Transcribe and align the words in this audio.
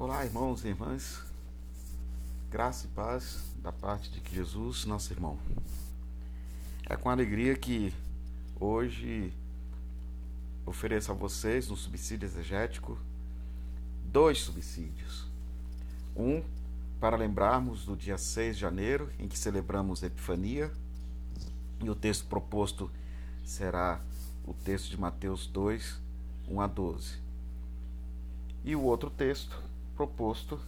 Olá, 0.00 0.24
irmãos 0.24 0.64
e 0.64 0.68
irmãs. 0.68 1.24
Graça 2.48 2.86
e 2.86 2.88
paz 2.90 3.42
da 3.60 3.72
parte 3.72 4.08
de 4.08 4.32
Jesus, 4.32 4.84
nosso 4.84 5.12
irmão. 5.12 5.36
É 6.88 6.94
com 6.94 7.10
alegria 7.10 7.56
que 7.56 7.92
hoje 8.60 9.32
ofereço 10.64 11.10
a 11.10 11.14
vocês 11.16 11.66
no 11.66 11.76
subsídio 11.76 12.26
exegético 12.26 12.96
dois 14.04 14.38
subsídios. 14.38 15.26
Um 16.16 16.44
para 17.00 17.16
lembrarmos 17.16 17.84
do 17.84 17.96
dia 17.96 18.16
6 18.16 18.54
de 18.54 18.60
janeiro, 18.62 19.10
em 19.18 19.26
que 19.26 19.36
celebramos 19.36 20.04
a 20.04 20.06
Epifania, 20.06 20.70
e 21.82 21.90
o 21.90 21.94
texto 21.96 22.24
proposto 22.28 22.88
será 23.44 24.00
o 24.46 24.54
texto 24.54 24.90
de 24.90 25.00
Mateus 25.00 25.48
2, 25.48 26.00
1 26.48 26.60
a 26.60 26.68
12. 26.68 27.18
E 28.64 28.76
o 28.76 28.82
outro 28.82 29.10
texto 29.10 29.66
proposto 29.98 30.60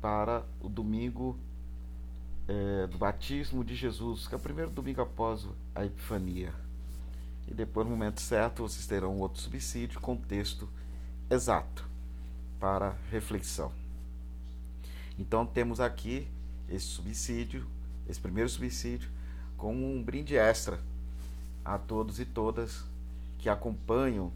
para 0.00 0.44
o 0.60 0.68
domingo 0.68 1.36
é, 2.46 2.86
do 2.86 2.96
batismo 2.96 3.64
de 3.64 3.74
Jesus, 3.74 4.28
que 4.28 4.34
é 4.34 4.38
o 4.38 4.40
primeiro 4.40 4.70
domingo 4.70 5.00
após 5.00 5.44
a 5.74 5.84
Epifania. 5.84 6.54
E 7.48 7.52
depois, 7.52 7.84
no 7.84 7.90
momento 7.90 8.20
certo, 8.20 8.62
vocês 8.62 8.86
terão 8.86 9.18
outro 9.18 9.40
subsídio 9.40 10.00
com 10.00 10.16
texto 10.16 10.68
exato 11.28 11.84
para 12.60 12.96
reflexão. 13.10 13.72
Então, 15.18 15.44
temos 15.44 15.80
aqui 15.80 16.28
esse 16.68 16.86
subsídio, 16.86 17.66
esse 18.08 18.20
primeiro 18.20 18.48
subsídio, 18.48 19.10
como 19.56 19.84
um 19.84 20.00
brinde 20.00 20.36
extra 20.36 20.78
a 21.64 21.76
todos 21.76 22.20
e 22.20 22.24
todas 22.24 22.84
que 23.36 23.48
acompanham 23.48 24.32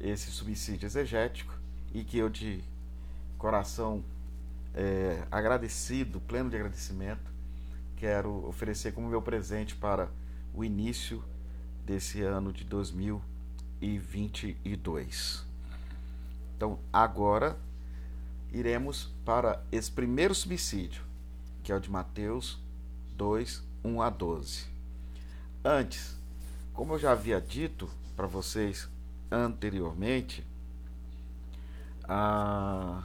esse 0.00 0.32
subsídio 0.32 0.86
exegético 0.86 1.54
e 1.94 2.02
que 2.02 2.18
eu 2.18 2.28
de 2.28 2.71
coração 3.42 4.02
é, 4.72 5.26
agradecido, 5.28 6.20
pleno 6.20 6.48
de 6.48 6.54
agradecimento, 6.54 7.28
quero 7.96 8.46
oferecer 8.46 8.92
como 8.92 9.08
meu 9.08 9.20
presente 9.20 9.74
para 9.74 10.08
o 10.54 10.64
início 10.64 11.24
desse 11.84 12.22
ano 12.22 12.52
de 12.52 12.62
2022. 12.62 15.44
Então, 16.56 16.78
agora 16.92 17.58
iremos 18.52 19.12
para 19.24 19.60
esse 19.72 19.90
primeiro 19.90 20.36
subsídio, 20.36 21.02
que 21.64 21.72
é 21.72 21.74
o 21.74 21.80
de 21.80 21.90
Mateus 21.90 22.60
2, 23.16 23.60
1 23.84 24.02
a 24.02 24.08
12. 24.08 24.66
Antes, 25.64 26.16
como 26.72 26.94
eu 26.94 26.98
já 27.00 27.10
havia 27.10 27.40
dito 27.40 27.90
para 28.14 28.28
vocês 28.28 28.88
anteriormente, 29.32 30.46
a, 32.04 33.02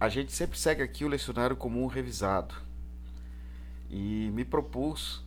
a 0.00 0.08
gente 0.08 0.32
sempre 0.32 0.58
segue 0.58 0.82
aqui 0.82 1.04
o 1.04 1.08
lecionário 1.08 1.56
comum 1.56 1.86
revisado. 1.86 2.54
E 3.90 4.30
me 4.32 4.44
propus 4.44 5.24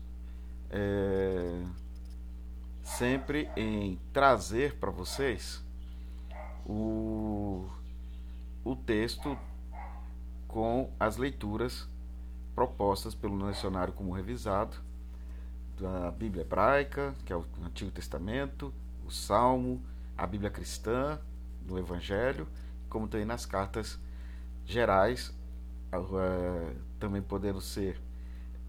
é, 0.70 1.64
sempre 2.84 3.50
em 3.56 4.00
trazer 4.14 4.76
para 4.76 4.92
vocês 4.92 5.64
o, 6.66 7.68
o 8.64 8.76
texto 8.76 9.38
com 10.48 10.92
as 11.00 11.18
leituras 11.18 11.88
propostas 12.56 13.16
pelo 13.16 13.46
lecionário 13.46 13.94
comum 13.94 14.12
revisado 14.12 14.78
da 15.80 16.12
Bíblia 16.12 16.44
hebraica, 16.44 17.16
que 17.26 17.34
é 17.34 17.36
o 17.36 17.46
Antigo 17.66 17.92
Testamento, 17.92 18.74
o 19.06 19.10
Salmo, 19.10 19.82
a 20.18 20.28
Bíblia 20.28 20.52
cristã 20.52 21.20
no 21.66 21.80
Evangelho, 21.80 22.48
como 22.88 23.08
também 23.08 23.26
nas 23.26 23.46
cartas 23.46 24.00
gerais, 24.72 25.34
uh, 25.94 26.76
também 27.00 27.22
podendo 27.22 27.62
ser 27.62 28.00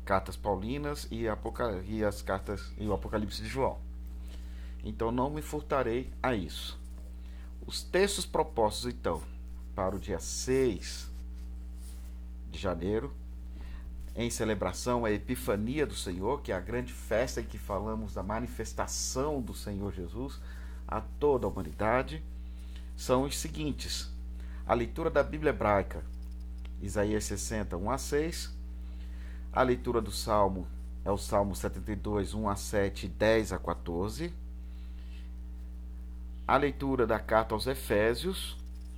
cartas 0.05 0.37
paulinas 0.37 1.07
e, 1.11 1.25
e 1.87 2.05
as 2.05 2.23
cartas 2.23 2.73
e 2.77 2.87
o 2.87 2.93
Apocalipse 2.93 3.43
de 3.43 3.49
João. 3.49 3.79
Então 4.85 5.13
não 5.13 5.31
me 5.31 5.43
furtarei 5.43 6.11
a 6.23 6.35
isso. 6.35 6.79
Os 7.67 7.83
textos 7.83 8.27
propostos 8.27 8.93
então 8.93 9.23
para 9.75 9.95
o 9.95 10.01
dia 10.01 10.19
6 10.19 11.11
de 12.51 12.59
janeiro, 12.59 13.15
em 14.15 14.29
celebração 14.29 15.05
à 15.07 15.11
Epifania 15.11 15.87
do 15.87 15.95
Senhor, 15.95 16.43
que 16.43 16.53
é 16.53 16.55
a 16.55 16.61
grande 16.61 16.93
festa 16.93 17.41
em 17.41 17.45
que 17.45 17.57
falamos 17.57 18.13
da 18.13 18.23
manifestação 18.23 19.41
do 19.41 19.55
Senhor 19.55 19.93
Jesus 19.93 20.39
a 20.87 21.01
toda 21.01 21.47
a 21.47 21.51
humanidade 21.51 22.23
são 22.95 23.23
os 23.23 23.39
seguintes: 23.39 24.12
a 24.73 24.75
leitura 24.75 25.11
da 25.11 25.23
Bíblia 25.23 25.51
hebraica, 25.51 26.03
Isaías 26.81 27.25
60, 27.25 27.77
1 27.77 27.91
a 27.91 27.99
6, 27.99 28.57
a 29.53 29.63
leitura 29.63 30.01
do 30.01 30.11
Salmo 30.11 30.67
é 31.05 31.11
o 31.11 31.19
Salmo 31.19 31.55
72, 31.55 32.33
1 32.33 32.49
a 32.49 32.57
7, 32.57 33.07
10 33.07 33.53
a 33.53 33.59
14, 33.59 34.33
a 36.49 36.57
leitura 36.57 37.07
da 37.07 37.19
carta 37.19 37.55
aos 37.55 37.67
Efésios, 37.67 38.57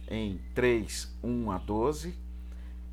em 0.09 0.41
3, 0.55 1.13
1 1.25 1.51
a 1.51 1.59
12, 1.59 2.15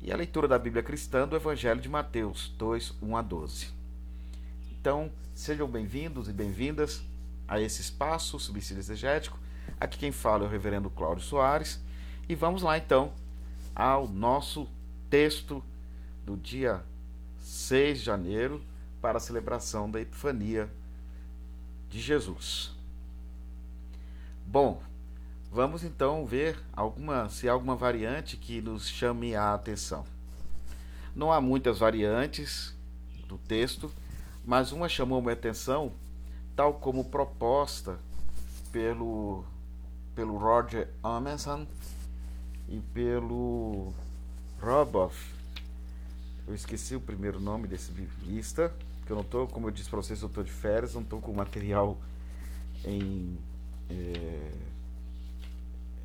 e 0.00 0.12
a 0.12 0.16
leitura 0.16 0.48
da 0.48 0.58
Bíblia 0.58 0.82
cristã 0.82 1.28
do 1.28 1.36
Evangelho 1.36 1.80
de 1.80 1.88
Mateus, 1.88 2.52
2, 2.58 2.96
1 3.00 3.16
a 3.16 3.22
12. 3.22 3.68
Então, 4.72 5.08
sejam 5.36 5.68
bem-vindos 5.68 6.28
e 6.28 6.32
bem-vindas 6.32 7.00
a 7.46 7.60
esse 7.60 7.80
espaço 7.80 8.40
subsídio 8.40 8.80
exegético 8.80 9.38
Aqui 9.82 9.98
quem 9.98 10.12
fala 10.12 10.44
é 10.44 10.46
o 10.46 10.50
reverendo 10.50 10.90
Cláudio 10.90 11.24
Soares. 11.24 11.80
E 12.32 12.34
vamos 12.34 12.62
lá 12.62 12.78
então 12.78 13.12
ao 13.74 14.08
nosso 14.08 14.66
texto 15.10 15.62
do 16.24 16.34
dia 16.34 16.82
6 17.40 17.98
de 17.98 18.04
janeiro 18.06 18.62
para 19.02 19.18
a 19.18 19.20
celebração 19.20 19.90
da 19.90 20.00
Epifania 20.00 20.72
de 21.90 22.00
Jesus. 22.00 22.70
Bom, 24.46 24.80
vamos 25.50 25.84
então 25.84 26.24
ver 26.24 26.58
alguma, 26.72 27.28
se 27.28 27.50
há 27.50 27.52
alguma 27.52 27.76
variante 27.76 28.38
que 28.38 28.62
nos 28.62 28.88
chame 28.88 29.36
a 29.36 29.52
atenção. 29.52 30.06
Não 31.14 31.30
há 31.30 31.38
muitas 31.38 31.80
variantes 31.80 32.74
do 33.28 33.36
texto, 33.36 33.92
mas 34.42 34.72
uma 34.72 34.88
chamou 34.88 35.20
minha 35.20 35.34
atenção, 35.34 35.92
tal 36.56 36.72
como 36.72 37.04
proposta 37.04 37.98
pelo 38.72 39.44
pelo 40.14 40.36
Roger 40.36 40.88
Amundsen 41.02 41.66
e 42.72 42.80
pelo 42.94 43.92
Roboff. 44.58 45.34
Eu 46.48 46.54
esqueci 46.54 46.96
o 46.96 47.00
primeiro 47.00 47.38
nome 47.38 47.68
desse 47.68 47.92
biblista, 47.92 48.72
que 49.04 49.12
eu 49.12 49.16
não 49.16 49.22
estou, 49.22 49.46
como 49.46 49.68
eu 49.68 49.70
disse 49.70 49.90
para 49.90 49.98
vocês, 49.98 50.22
eu 50.22 50.28
estou 50.28 50.42
de 50.42 50.50
férias, 50.50 50.94
não 50.94 51.02
estou 51.02 51.20
com 51.20 51.32
material 51.34 51.98
em, 52.84 53.38
é, 53.90 54.52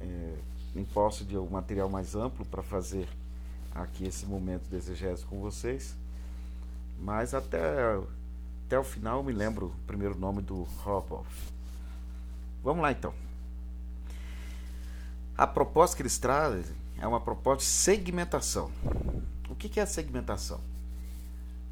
é, 0.01 0.35
em 0.75 0.83
posse 0.83 1.23
de 1.23 1.37
um 1.37 1.47
material 1.47 1.89
mais 1.89 2.15
amplo 2.15 2.45
para 2.45 2.61
fazer 2.61 3.07
aqui 3.73 4.05
esse 4.05 4.25
momento 4.25 4.67
de 4.69 4.75
exegese 4.75 5.25
com 5.25 5.39
vocês. 5.39 5.95
Mas 6.99 7.33
até, 7.33 7.97
até 8.65 8.77
o 8.77 8.83
final 8.83 9.19
eu 9.19 9.23
me 9.23 9.31
lembro 9.31 9.67
o 9.67 9.87
primeiro 9.87 10.19
nome 10.19 10.41
do 10.41 10.63
Roboff. 10.63 11.53
Vamos 12.61 12.81
lá 12.81 12.91
então. 12.91 13.26
A 15.37 15.45
proposta 15.45 15.95
que 15.95 16.01
eles 16.01 16.17
trazem 16.17 16.75
é 16.97 17.05
uma 17.05 17.21
proposta 17.21 17.63
de 17.63 17.69
segmentação. 17.69 18.71
O 19.47 19.55
que 19.55 19.79
é 19.79 19.85
segmentação? 19.85 20.59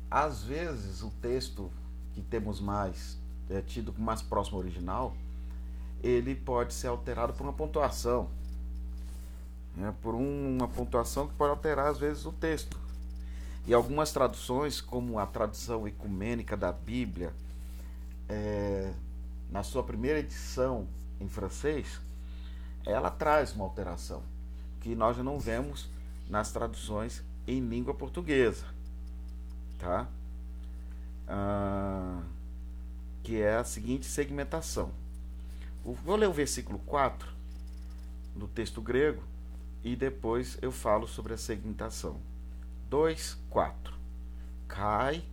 Às 0.10 0.44
vezes, 0.44 1.02
o 1.02 1.10
texto 1.20 1.72
que 2.14 2.22
temos 2.22 2.62
mais 2.62 3.18
é, 3.50 3.62
tido 3.62 3.92
mais 3.98 4.22
próximo 4.22 4.58
ao 4.58 4.64
original, 4.64 5.16
ele 6.04 6.36
pode 6.36 6.76
ser 6.76 6.88
alterado 6.90 7.34
por 7.34 7.42
uma 7.42 7.54
pontuação. 7.54 8.30
Né, 9.76 9.92
por 10.00 10.14
um, 10.14 10.58
uma 10.58 10.68
pontuação 10.68 11.28
que 11.28 11.34
pode 11.34 11.50
alterar, 11.50 11.88
às 11.88 11.98
vezes, 11.98 12.24
o 12.24 12.32
texto. 12.32 12.78
E 13.66 13.74
algumas 13.74 14.12
traduções, 14.12 14.80
como 14.80 15.18
a 15.18 15.26
tradução 15.26 15.88
ecumênica 15.88 16.56
da 16.56 16.72
Bíblia, 16.72 17.34
é, 18.30 18.94
na 19.50 19.64
sua 19.64 19.82
primeira 19.82 20.20
edição 20.20 20.88
em 21.20 21.28
francês, 21.28 22.00
ela 22.86 23.10
traz 23.10 23.54
uma 23.54 23.66
alteração 23.66 24.22
que 24.82 24.96
nós 24.96 25.18
não 25.18 25.40
vemos 25.40 25.90
nas 26.30 26.52
traduções 26.52 27.24
em 27.48 27.60
língua 27.60 27.94
portuguesa, 27.94 28.66
tá? 29.80 30.08
Ah, 31.28 32.22
que 33.24 33.42
é 33.42 33.56
a 33.56 33.64
seguinte 33.64 34.06
segmentação. 34.06 34.92
Vou 35.84 36.16
ler 36.16 36.28
o 36.28 36.34
versículo 36.34 36.80
4 36.80 37.28
do 38.36 38.48
texto 38.48 38.82
grego 38.82 39.24
e 39.84 39.96
depois 39.96 40.58
eu 40.62 40.72
falo 40.72 41.08
sobre 41.08 41.34
a 41.34 41.38
segmentação. 41.38 42.20
2, 42.90 43.38
4. 43.50 43.94
Kai 44.68 45.24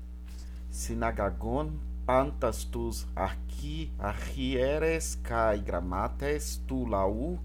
sinagagon 0.70 1.72
pantas 2.12 2.64
tus 2.64 3.06
arqui, 3.17 3.91
archieres 3.99 5.14
kai 5.23 5.61
grammates 5.61 6.61
tu 6.69 6.85
lau 6.85 7.41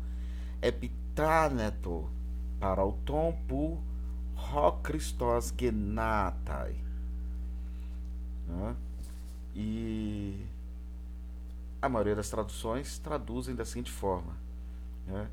epitraneto 0.62 2.10
para 2.60 2.84
o 2.84 2.92
tompo 3.06 3.82
ho 4.36 4.72
Christos 4.84 5.54
genatai. 5.58 6.76
E 9.56 10.46
a 11.82 11.88
maioria 11.88 12.16
das 12.16 12.30
traduções 12.30 13.00
traduzem 13.00 13.56
da 13.56 13.64
seguinte 13.64 13.90
forma: 13.90 14.36
né? 15.08 15.30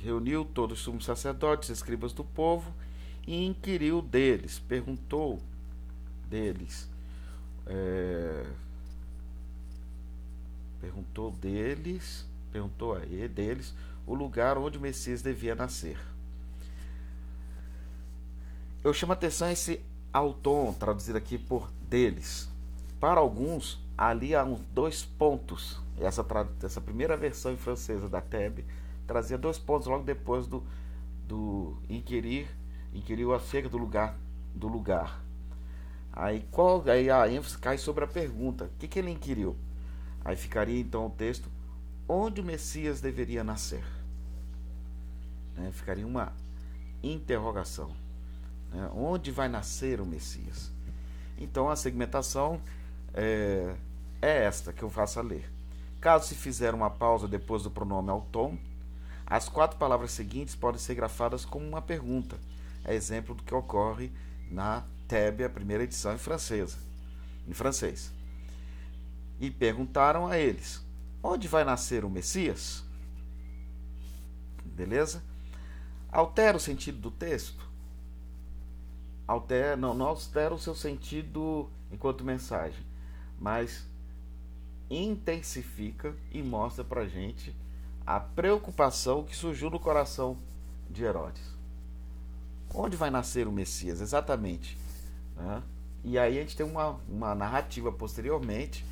reuniu 0.00 0.46
todos 0.46 0.78
os 0.78 0.84
sumos 0.84 1.04
sacerdotes, 1.04 1.68
escribas 1.68 2.14
do 2.14 2.24
povo, 2.24 2.72
e 3.26 3.44
inquiriu 3.44 4.00
deles, 4.00 4.58
perguntou 4.58 5.38
deles, 6.30 6.88
é, 7.68 8.44
perguntou 10.80 11.30
deles, 11.32 12.26
perguntou 12.50 12.94
a 12.94 13.00
ele, 13.04 13.28
deles 13.28 13.74
o 14.06 14.14
lugar 14.14 14.56
onde 14.56 14.78
o 14.78 14.80
Messias 14.80 15.20
devia 15.22 15.54
nascer. 15.54 15.98
Eu 18.82 18.94
chamo 18.94 19.12
a 19.12 19.14
atenção 19.14 19.48
a 19.48 19.52
esse 19.52 19.80
autom, 20.12 20.72
traduzido 20.72 21.18
aqui 21.18 21.36
por 21.36 21.70
deles. 21.88 22.48
Para 22.98 23.20
alguns, 23.20 23.78
ali 23.96 24.34
há 24.34 24.44
uns 24.44 24.60
dois 24.72 25.04
pontos. 25.04 25.80
Essa, 26.00 26.24
essa 26.62 26.80
primeira 26.80 27.16
versão 27.16 27.52
em 27.52 27.56
francesa 27.56 28.08
da 28.08 28.20
TEB 28.20 28.64
trazia 29.06 29.36
dois 29.36 29.58
pontos 29.58 29.88
logo 29.88 30.04
depois 30.04 30.46
do, 30.46 30.62
do 31.26 31.76
inquirir, 31.88 32.48
inquiriu 32.94 33.34
acerca 33.34 33.68
do 33.68 33.76
lugar 33.76 34.16
do 34.54 34.68
lugar. 34.68 35.22
Aí, 36.18 36.44
qual, 36.50 36.82
aí 36.88 37.08
a 37.08 37.30
ênfase 37.30 37.56
cai 37.58 37.78
sobre 37.78 38.02
a 38.02 38.08
pergunta: 38.08 38.64
o 38.64 38.70
que, 38.76 38.88
que 38.88 38.98
ele 38.98 39.08
inquiriu? 39.08 39.56
Aí 40.24 40.34
ficaria 40.34 40.80
então 40.80 41.06
o 41.06 41.10
texto: 41.10 41.48
onde 42.08 42.40
o 42.40 42.44
Messias 42.44 43.00
deveria 43.00 43.44
nascer? 43.44 43.84
Né? 45.56 45.70
Ficaria 45.72 46.04
uma 46.04 46.32
interrogação: 47.04 47.92
né? 48.72 48.90
onde 48.92 49.30
vai 49.30 49.48
nascer 49.48 50.00
o 50.00 50.04
Messias? 50.04 50.72
Então 51.38 51.70
a 51.70 51.76
segmentação 51.76 52.60
é, 53.14 53.76
é 54.20 54.42
esta 54.42 54.72
que 54.72 54.82
eu 54.82 54.90
faço 54.90 55.20
a 55.20 55.22
ler. 55.22 55.48
Caso 56.00 56.26
se 56.26 56.34
fizer 56.34 56.74
uma 56.74 56.90
pausa 56.90 57.28
depois 57.28 57.62
do 57.62 57.70
pronome 57.70 58.10
autom, 58.10 58.58
as 59.24 59.48
quatro 59.48 59.78
palavras 59.78 60.10
seguintes 60.10 60.56
podem 60.56 60.80
ser 60.80 60.96
grafadas 60.96 61.44
como 61.44 61.64
uma 61.64 61.80
pergunta. 61.80 62.36
É 62.84 62.92
exemplo 62.92 63.36
do 63.36 63.44
que 63.44 63.54
ocorre 63.54 64.10
na 64.50 64.84
Tebe, 65.06 65.44
a 65.44 65.48
primeira 65.48 65.84
edição 65.84 66.14
em 66.14 66.18
francesa, 66.18 66.78
em 67.46 67.52
francês. 67.52 68.12
E 69.40 69.50
perguntaram 69.50 70.26
a 70.26 70.38
eles: 70.38 70.84
Onde 71.22 71.48
vai 71.48 71.64
nascer 71.64 72.04
o 72.04 72.10
Messias? 72.10 72.84
Beleza? 74.64 75.22
Altera 76.10 76.56
o 76.56 76.60
sentido 76.60 76.98
do 76.98 77.10
texto? 77.10 77.68
Altera, 79.26 79.76
não, 79.76 79.94
não 79.94 80.06
altera 80.06 80.54
o 80.54 80.58
seu 80.58 80.74
sentido 80.74 81.68
enquanto 81.90 82.24
mensagem, 82.24 82.82
mas 83.38 83.86
intensifica 84.90 86.16
e 86.30 86.42
mostra 86.42 86.82
pra 86.82 87.06
gente 87.06 87.54
a 88.06 88.18
preocupação 88.18 89.22
que 89.22 89.36
surgiu 89.36 89.68
no 89.68 89.78
coração 89.78 90.38
de 90.88 91.04
Herodes. 91.04 91.57
Onde 92.74 92.96
vai 92.96 93.10
nascer 93.10 93.46
o 93.46 93.52
Messias? 93.52 94.00
Exatamente. 94.00 94.76
Né? 95.36 95.62
E 96.04 96.18
aí 96.18 96.38
a 96.38 96.40
gente 96.40 96.56
tem 96.56 96.66
uma, 96.66 96.98
uma 97.08 97.34
narrativa 97.34 97.90
posteriormente 97.90 98.84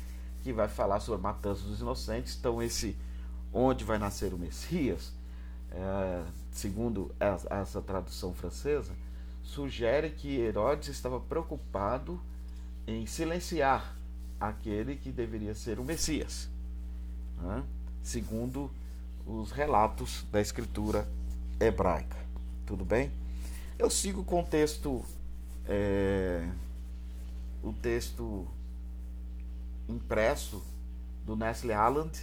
que 0.43 0.53
vai 0.53 0.67
falar 0.67 0.99
sobre 0.99 1.19
a 1.19 1.23
matança 1.23 1.63
dos 1.63 1.79
inocentes. 1.79 2.35
Então, 2.37 2.61
esse 2.61 2.95
onde 3.53 3.83
vai 3.83 3.97
nascer 3.97 4.33
o 4.33 4.37
Messias, 4.37 5.11
é, 5.71 6.23
segundo 6.51 7.13
essa, 7.19 7.81
tradução 7.81 8.33
francesa, 8.33 8.91
sugere 9.43 10.09
que 10.09 10.37
Herodes 10.37 10.89
estava 10.89 11.19
preocupado 11.19 12.19
em 12.85 13.05
silenciar 13.05 13.95
aquele 14.39 14.95
que 14.95 15.11
deveria 15.11 15.55
ser 15.55 15.79
o 15.79 15.83
Messias, 15.83 16.49
né? 17.41 17.63
segundo 18.03 18.69
os 19.25 19.51
relatos 19.51 20.25
da 20.31 20.39
escritura 20.39 21.07
hebraica. 21.59 22.17
Tudo 22.65 22.85
bem? 22.85 23.11
Eu 23.79 23.89
sigo 23.91 24.23
com 24.23 24.41
o 24.41 24.43
texto 24.43 25.05
é, 25.67 26.49
o 27.61 27.73
texto 27.73 28.47
impresso 29.87 30.63
do 31.25 31.35
Nestle 31.35 31.73
Aland, 31.73 32.17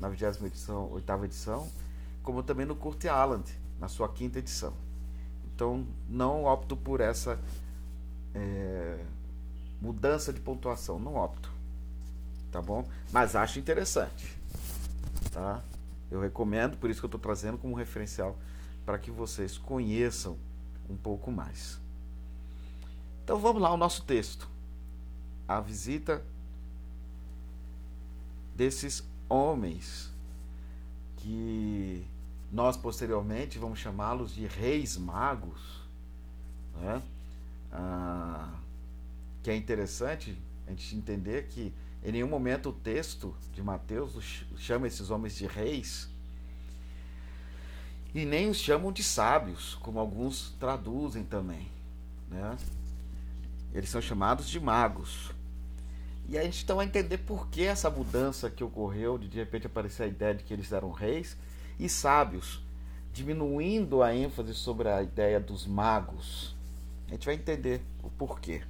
na 0.00 0.08
28 0.08 0.46
edição, 0.46 1.02
edição, 1.24 1.68
como 2.22 2.42
também 2.42 2.66
no 2.66 2.76
Kurt 2.76 3.04
Aland, 3.06 3.50
na 3.80 3.88
sua 3.88 4.08
quinta 4.08 4.38
edição. 4.38 4.74
Então, 5.46 5.86
não 6.08 6.44
opto 6.44 6.76
por 6.76 7.00
essa 7.00 7.38
é, 8.34 8.98
mudança 9.80 10.32
de 10.32 10.40
pontuação, 10.40 10.98
não 10.98 11.16
opto, 11.16 11.50
tá 12.52 12.60
bom? 12.60 12.84
Mas 13.10 13.34
acho 13.34 13.58
interessante, 13.58 14.36
tá? 15.32 15.62
Eu 16.10 16.20
recomendo, 16.20 16.76
por 16.76 16.90
isso 16.90 17.00
que 17.00 17.06
eu 17.06 17.08
estou 17.08 17.20
trazendo 17.20 17.58
como 17.58 17.74
referencial 17.74 18.36
para 18.84 18.98
que 18.98 19.10
vocês 19.10 19.58
conheçam 19.58 20.36
um 20.88 20.96
pouco 20.96 21.30
mais. 21.30 21.80
Então 23.24 23.38
vamos 23.38 23.60
lá 23.60 23.68
ao 23.68 23.76
nosso 23.76 24.04
texto. 24.04 24.48
A 25.46 25.60
visita 25.60 26.24
desses 28.54 29.06
homens 29.28 30.12
que 31.18 32.04
nós 32.50 32.76
posteriormente 32.76 33.58
vamos 33.58 33.78
chamá-los 33.78 34.34
de 34.34 34.46
reis 34.46 34.96
magos, 34.96 35.60
né? 36.74 37.02
ah, 37.72 38.54
que 39.42 39.50
é 39.50 39.56
interessante 39.56 40.36
a 40.66 40.70
gente 40.70 40.96
entender 40.96 41.48
que 41.48 41.72
em 42.02 42.12
nenhum 42.12 42.28
momento 42.28 42.70
o 42.70 42.72
texto 42.72 43.34
de 43.52 43.62
Mateus 43.62 44.44
chama 44.56 44.86
esses 44.86 45.10
homens 45.10 45.34
de 45.36 45.46
reis 45.46 46.08
e 48.14 48.24
nem 48.24 48.48
os 48.48 48.58
chamam 48.58 48.90
de 48.90 49.02
sábios, 49.02 49.76
como 49.80 49.98
alguns 49.98 50.54
traduzem 50.58 51.24
também, 51.24 51.68
né? 52.30 52.56
Eles 53.74 53.90
são 53.90 54.00
chamados 54.00 54.48
de 54.48 54.58
magos. 54.58 55.30
E 56.28 56.36
a 56.36 56.42
gente 56.42 56.62
então 56.62 56.76
vai 56.76 56.86
entender 56.86 57.18
por 57.18 57.48
que 57.48 57.64
essa 57.64 57.90
mudança 57.90 58.50
que 58.50 58.62
ocorreu 58.64 59.16
de 59.16 59.28
de 59.28 59.38
repente 59.38 59.66
aparecer 59.66 60.02
a 60.04 60.06
ideia 60.06 60.34
de 60.34 60.44
que 60.44 60.52
eles 60.52 60.72
eram 60.72 60.90
reis 60.90 61.36
e 61.78 61.88
sábios, 61.88 62.62
diminuindo 63.12 64.02
a 64.02 64.14
ênfase 64.14 64.54
sobre 64.54 64.88
a 64.88 65.02
ideia 65.02 65.40
dos 65.40 65.66
magos. 65.66 66.54
A 67.08 67.12
gente 67.12 67.24
vai 67.24 67.34
entender 67.34 67.80
o 68.02 68.10
porquê. 68.10 68.62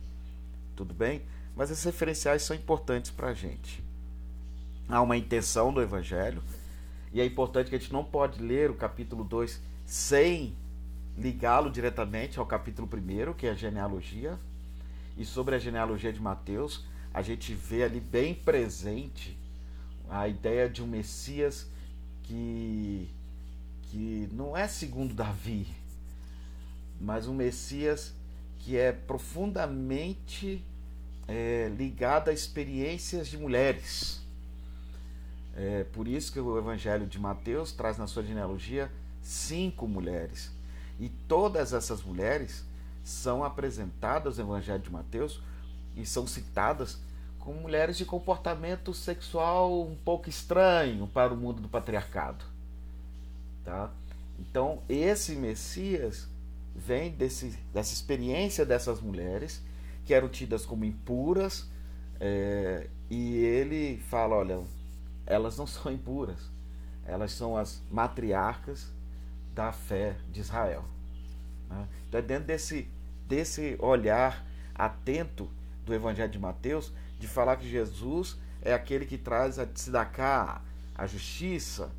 Tudo 0.76 0.94
bem? 0.94 1.22
Mas 1.56 1.70
esses 1.70 1.84
referenciais 1.84 2.42
são 2.42 2.54
importantes 2.54 3.10
para 3.10 3.28
a 3.28 3.34
gente. 3.34 3.82
Há 4.88 5.02
uma 5.02 5.16
intenção 5.16 5.72
do 5.72 5.82
Evangelho, 5.82 6.42
e 7.12 7.20
é 7.20 7.24
importante 7.24 7.70
que 7.70 7.76
a 7.76 7.78
gente 7.78 7.92
não 7.92 8.04
pode 8.04 8.42
ler 8.42 8.70
o 8.70 8.74
capítulo 8.74 9.24
2 9.24 9.60
sem 9.84 10.54
ligá-lo 11.16 11.70
diretamente 11.70 12.38
ao 12.38 12.46
capítulo 12.46 12.88
1, 12.92 13.34
que 13.34 13.46
é 13.46 13.50
a 13.50 13.54
genealogia, 13.54 14.38
e 15.16 15.24
sobre 15.24 15.54
a 15.54 15.58
genealogia 15.58 16.12
de 16.12 16.20
Mateus, 16.20 16.84
a 17.12 17.22
gente 17.22 17.52
vê 17.54 17.82
ali 17.82 17.98
bem 17.98 18.34
presente 18.34 19.36
a 20.08 20.28
ideia 20.28 20.68
de 20.68 20.82
um 20.82 20.86
Messias 20.86 21.66
que, 22.22 23.08
que 23.82 24.28
não 24.32 24.56
é 24.56 24.68
segundo 24.68 25.14
Davi, 25.14 25.66
mas 27.00 27.26
um 27.26 27.34
Messias 27.34 28.14
que 28.58 28.76
é 28.76 28.92
profundamente 28.92 30.62
é, 31.26 31.70
ligado 31.76 32.28
a 32.28 32.32
experiências 32.32 33.28
de 33.28 33.36
mulheres. 33.36 34.20
É 35.60 35.82
por 35.92 36.06
isso 36.06 36.32
que 36.32 36.38
o 36.38 36.56
Evangelho 36.56 37.04
de 37.04 37.18
Mateus 37.18 37.72
traz 37.72 37.98
na 37.98 38.06
sua 38.06 38.22
genealogia 38.22 38.88
cinco 39.20 39.88
mulheres. 39.88 40.52
E 41.00 41.08
todas 41.08 41.72
essas 41.72 42.00
mulheres 42.00 42.64
são 43.02 43.42
apresentadas 43.42 44.38
no 44.38 44.44
Evangelho 44.44 44.82
de 44.82 44.92
Mateus 44.92 45.42
e 45.96 46.06
são 46.06 46.28
citadas 46.28 47.00
como 47.40 47.60
mulheres 47.60 47.96
de 47.96 48.04
comportamento 48.04 48.94
sexual 48.94 49.82
um 49.82 49.96
pouco 49.96 50.28
estranho 50.28 51.08
para 51.08 51.34
o 51.34 51.36
mundo 51.36 51.60
do 51.60 51.68
patriarcado. 51.68 52.44
Tá? 53.64 53.90
Então, 54.38 54.80
esse 54.88 55.34
Messias 55.34 56.28
vem 56.72 57.10
desse, 57.10 57.58
dessa 57.74 57.92
experiência 57.92 58.64
dessas 58.64 59.00
mulheres 59.00 59.60
que 60.06 60.14
eram 60.14 60.28
tidas 60.28 60.64
como 60.64 60.84
impuras, 60.84 61.68
é, 62.20 62.86
e 63.10 63.38
ele 63.38 63.98
fala: 64.08 64.36
olha, 64.36 64.62
elas 65.28 65.58
não 65.58 65.66
são 65.66 65.92
impuras, 65.92 66.40
elas 67.04 67.32
são 67.32 67.56
as 67.56 67.82
matriarcas 67.90 68.90
da 69.54 69.70
fé 69.70 70.16
de 70.32 70.40
Israel. 70.40 70.84
Né? 71.68 71.86
Então, 72.08 72.18
é 72.18 72.22
dentro 72.22 72.46
desse 72.46 72.88
desse 73.26 73.76
olhar 73.78 74.42
atento 74.74 75.50
do 75.84 75.92
Evangelho 75.92 76.32
de 76.32 76.38
Mateus, 76.38 76.90
de 77.18 77.28
falar 77.28 77.56
que 77.56 77.68
Jesus 77.68 78.38
é 78.62 78.72
aquele 78.72 79.04
que 79.04 79.18
traz 79.18 79.58
a 79.58 79.66
tzedakah, 79.66 80.62
a 80.94 81.06
justiça, 81.06 81.92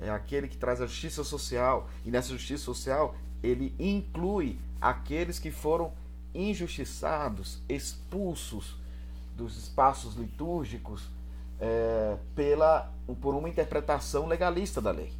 é 0.00 0.08
aquele 0.08 0.48
que 0.48 0.56
traz 0.56 0.80
a 0.80 0.86
justiça 0.86 1.22
social, 1.22 1.90
e 2.02 2.10
nessa 2.10 2.30
justiça 2.30 2.64
social 2.64 3.14
ele 3.42 3.74
inclui 3.78 4.58
aqueles 4.80 5.38
que 5.38 5.50
foram 5.50 5.92
injustiçados, 6.34 7.60
expulsos 7.68 8.74
dos 9.36 9.58
espaços 9.58 10.14
litúrgicos 10.14 11.10
é, 11.60 12.16
pela, 12.34 12.90
por 13.20 13.34
uma 13.34 13.48
interpretação 13.48 14.26
legalista 14.26 14.80
da 14.80 14.90
lei, 14.90 15.12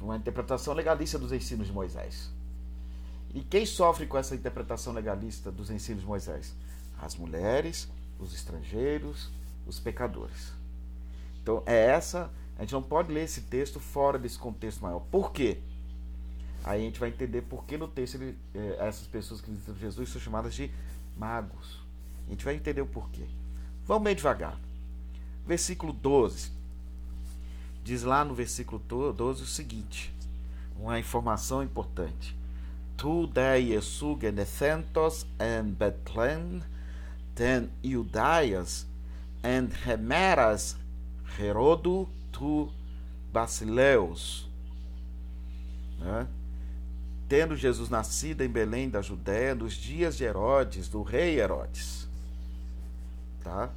uma 0.00 0.16
interpretação 0.16 0.74
legalista 0.74 1.18
dos 1.18 1.32
ensinos 1.32 1.66
de 1.66 1.72
Moisés. 1.72 2.30
E 3.34 3.40
quem 3.42 3.66
sofre 3.66 4.06
com 4.06 4.16
essa 4.16 4.34
interpretação 4.34 4.92
legalista 4.92 5.50
dos 5.50 5.70
ensinos 5.70 6.02
de 6.02 6.06
Moisés? 6.06 6.54
As 7.00 7.16
mulheres, 7.16 7.88
os 8.18 8.34
estrangeiros, 8.34 9.30
os 9.66 9.80
pecadores. 9.80 10.52
Então, 11.42 11.62
é 11.66 11.86
essa. 11.88 12.30
A 12.58 12.62
gente 12.62 12.72
não 12.72 12.82
pode 12.82 13.12
ler 13.12 13.24
esse 13.24 13.42
texto 13.42 13.78
fora 13.78 14.18
desse 14.18 14.38
contexto 14.38 14.80
maior. 14.80 15.00
Por 15.10 15.32
quê? 15.32 15.58
Aí 16.64 16.80
a 16.80 16.84
gente 16.84 16.98
vai 16.98 17.10
entender 17.10 17.42
por 17.42 17.64
que 17.64 17.76
no 17.76 17.86
texto 17.86 18.16
ele, 18.16 18.36
é, 18.54 18.76
essas 18.80 19.06
pessoas 19.06 19.40
que 19.40 19.50
dizem 19.50 19.76
Jesus 19.76 20.08
são 20.08 20.20
chamadas 20.20 20.54
de 20.54 20.70
magos. 21.16 21.80
A 22.26 22.30
gente 22.30 22.44
vai 22.44 22.54
entender 22.54 22.80
o 22.80 22.86
porquê. 22.86 23.24
Vamos 23.84 24.02
meio 24.02 24.16
devagar. 24.16 24.58
Versículo 25.46 25.92
12. 25.92 26.50
Diz 27.84 28.02
lá 28.02 28.24
no 28.24 28.34
versículo 28.34 28.80
12 29.12 29.42
o 29.42 29.46
seguinte: 29.46 30.12
uma 30.78 30.98
informação 30.98 31.62
importante 31.62 32.36
tu 32.96 33.30
Jesu 33.34 34.18
genecentos 34.20 35.26
en 35.38 35.74
Bethlehem, 35.74 36.62
ten 37.34 37.70
Judaias, 37.82 38.86
en 39.42 39.70
Hemeras 39.86 40.76
Herodo 41.38 42.08
tu 42.32 42.72
Basileus. 43.32 44.48
Né? 46.00 46.26
Tendo 47.28 47.56
Jesus 47.56 47.90
nascido 47.90 48.42
em 48.42 48.48
Belém 48.48 48.88
da 48.88 49.02
Judéia 49.02 49.54
nos 49.54 49.74
dias 49.74 50.16
de 50.16 50.24
Herodes, 50.24 50.88
do 50.88 51.02
rei 51.02 51.38
Herodes. 51.38 52.08
Tá? 53.42 53.70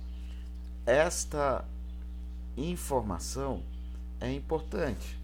Esta 0.89 1.63
informação 2.57 3.61
é 4.19 4.31
importante. 4.31 5.19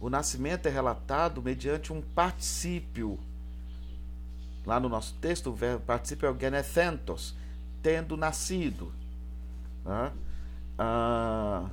O 0.00 0.08
nascimento 0.08 0.66
é 0.66 0.70
relatado 0.70 1.42
mediante 1.42 1.92
um 1.92 2.00
particípio 2.00 3.18
Lá 4.64 4.78
no 4.78 4.88
nosso 4.88 5.14
texto, 5.14 5.50
o 5.50 5.54
verbo 5.54 5.84
participa 5.84 6.26
é 6.26 6.30
o 6.30 6.38
genethentos, 6.38 7.34
tendo 7.82 8.16
nascido. 8.16 8.92
Né? 9.84 10.12
Ah, 10.78 11.68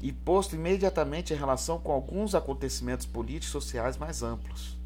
e 0.00 0.12
posto 0.12 0.54
imediatamente 0.54 1.34
em 1.34 1.36
relação 1.36 1.78
com 1.78 1.90
alguns 1.90 2.34
acontecimentos 2.36 3.04
políticos 3.04 3.48
e 3.48 3.52
sociais 3.52 3.96
mais 3.96 4.22
amplos. 4.22 4.76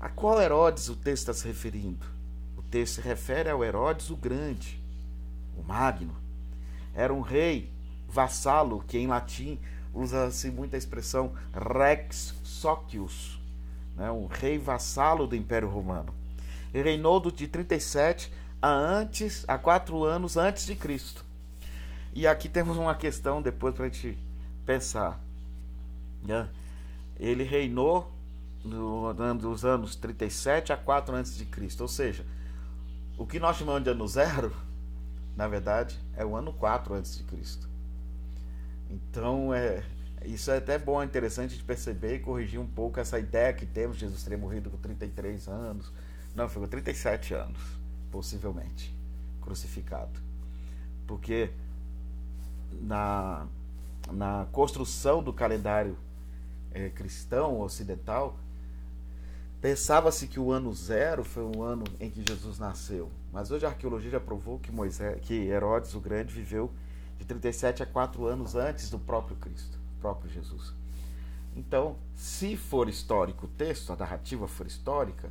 A 0.00 0.08
qual 0.08 0.42
Herodes 0.42 0.88
o 0.88 0.96
texto 0.96 1.30
está 1.30 1.34
se 1.34 1.46
referindo? 1.46 2.04
O 2.56 2.62
texto 2.62 2.96
se 2.96 3.00
refere 3.00 3.48
ao 3.48 3.64
Herodes 3.64 4.10
o 4.10 4.16
Grande, 4.16 4.82
o 5.56 5.62
Magno. 5.62 6.14
Era 6.94 7.12
um 7.12 7.20
rei 7.20 7.70
vassalo 8.08 8.84
que 8.86 8.98
em 8.98 9.06
latim 9.06 9.58
usa-se 9.92 10.50
muita 10.50 10.76
expressão 10.76 11.32
rex 11.52 12.34
socius, 12.42 13.40
né, 13.96 14.10
um 14.10 14.26
rei 14.26 14.58
vassalo 14.58 15.26
do 15.26 15.36
Império 15.36 15.68
Romano. 15.68 16.14
Ele 16.72 16.90
reinou 16.90 17.20
de 17.30 17.46
37 17.46 18.32
a 18.60 18.68
antes, 18.68 19.44
a 19.46 19.56
quatro 19.56 20.04
anos 20.04 20.36
antes 20.36 20.66
de 20.66 20.74
Cristo. 20.74 21.24
E 22.12 22.26
aqui 22.26 22.48
temos 22.48 22.76
uma 22.76 22.94
questão 22.94 23.42
depois 23.42 23.74
para 23.74 23.86
a 23.86 23.88
gente 23.88 24.18
pensar. 24.64 25.20
Né? 26.22 26.48
Ele 27.18 27.44
reinou 27.44 28.10
no, 28.64 29.12
dos 29.34 29.64
anos 29.64 29.94
37 29.94 30.72
a 30.72 30.76
4 30.76 31.14
antes 31.14 31.36
de 31.36 31.44
Cristo, 31.44 31.82
ou 31.82 31.88
seja, 31.88 32.24
o 33.18 33.26
que 33.26 33.38
nós 33.38 33.56
chamamos 33.56 33.84
de 33.84 33.90
ano 33.90 34.08
zero, 34.08 34.52
na 35.36 35.48
verdade, 35.48 35.98
é 36.16 36.24
o 36.24 36.36
ano 36.36 36.52
4 36.52 36.94
antes 36.94 37.16
de 37.16 37.24
Cristo. 37.24 37.68
Então 38.90 39.52
é, 39.52 39.82
isso 40.24 40.50
é 40.50 40.58
até 40.58 40.78
bom, 40.78 41.02
é 41.02 41.04
interessante 41.04 41.56
de 41.56 41.62
perceber 41.62 42.16
e 42.16 42.18
corrigir 42.20 42.60
um 42.60 42.66
pouco 42.66 43.00
essa 43.00 43.18
ideia 43.18 43.52
que 43.52 43.66
temos 43.66 43.96
de 43.96 44.06
Jesus 44.06 44.22
ter 44.22 44.36
morrido 44.36 44.70
com 44.70 44.76
33 44.76 45.48
anos. 45.48 45.92
Não, 46.34 46.48
foi 46.48 46.62
com 46.62 46.68
37 46.68 47.34
anos, 47.34 47.60
possivelmente, 48.10 48.94
crucificado. 49.40 50.18
Porque 51.06 51.50
na, 52.80 53.46
na 54.10 54.46
construção 54.52 55.22
do 55.22 55.32
calendário 55.32 55.96
é, 56.72 56.88
cristão 56.90 57.60
ocidental, 57.60 58.36
pensava-se 59.64 60.26
que 60.26 60.38
o 60.38 60.52
ano 60.52 60.74
zero 60.74 61.24
foi 61.24 61.42
o 61.42 61.62
ano 61.62 61.84
em 61.98 62.10
que 62.10 62.22
Jesus 62.22 62.58
nasceu. 62.58 63.10
Mas 63.32 63.50
hoje 63.50 63.64
a 63.64 63.70
arqueologia 63.70 64.10
já 64.10 64.20
provou 64.20 64.58
que, 64.58 64.70
Moisés, 64.70 65.18
que 65.22 65.32
Herodes 65.32 65.94
o 65.94 66.00
Grande 66.00 66.34
viveu 66.34 66.70
de 67.18 67.24
37 67.24 67.82
a 67.82 67.86
4 67.86 68.26
anos 68.26 68.54
antes 68.54 68.90
do 68.90 68.98
próprio 68.98 69.38
Cristo 69.38 69.78
próprio 69.98 70.30
Jesus. 70.30 70.74
Então, 71.56 71.96
se 72.14 72.58
for 72.58 72.90
histórico 72.90 73.46
o 73.46 73.48
texto, 73.48 73.90
a 73.90 73.96
narrativa 73.96 74.46
for 74.46 74.66
histórica, 74.66 75.30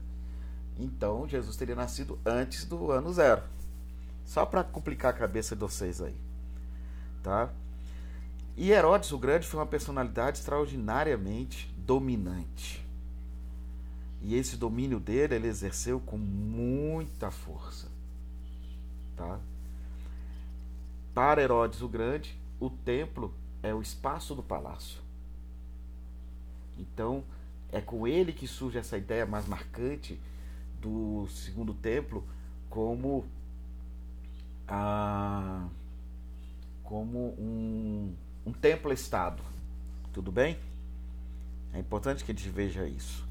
então 0.79 1.27
Jesus 1.27 1.55
teria 1.55 1.75
nascido 1.75 2.17
antes 2.25 2.65
do 2.65 2.89
ano 2.89 3.13
zero. 3.13 3.43
Só 4.25 4.47
para 4.47 4.63
complicar 4.63 5.13
a 5.13 5.15
cabeça 5.15 5.55
de 5.55 5.61
vocês 5.61 6.01
aí. 6.01 6.15
Tá? 7.21 7.51
E 8.57 8.71
Herodes 8.71 9.11
o 9.11 9.19
Grande 9.19 9.45
foi 9.45 9.59
uma 9.59 9.67
personalidade 9.67 10.39
extraordinariamente 10.39 11.71
dominante. 11.77 12.83
E 14.23 14.35
esse 14.35 14.55
domínio 14.55 14.99
dele 14.99 15.35
ele 15.35 15.47
exerceu 15.47 15.99
com 15.99 16.17
muita 16.17 17.29
força. 17.29 17.91
Tá? 19.17 19.39
Para 21.13 21.41
Herodes 21.41 21.81
o 21.81 21.89
Grande, 21.89 22.35
o 22.59 22.69
templo 22.69 23.33
é 23.61 23.73
o 23.73 23.81
espaço 23.81 24.33
do 24.33 24.41
palácio. 24.41 25.01
Então, 26.79 27.23
é 27.71 27.81
com 27.81 28.07
ele 28.07 28.31
que 28.31 28.47
surge 28.47 28.77
essa 28.77 28.97
ideia 28.97 29.25
mais 29.25 29.47
marcante 29.47 30.19
do 30.81 31.27
segundo 31.27 31.73
templo 31.73 32.25
como 32.69 33.25
a 34.67 35.67
como 36.83 37.35
um, 37.39 38.13
um 38.45 38.51
templo-estado. 38.51 39.41
Tudo 40.11 40.31
bem? 40.31 40.57
É 41.73 41.79
importante 41.79 42.23
que 42.23 42.31
a 42.31 42.35
gente 42.35 42.49
veja 42.49 42.87
isso. 42.87 43.22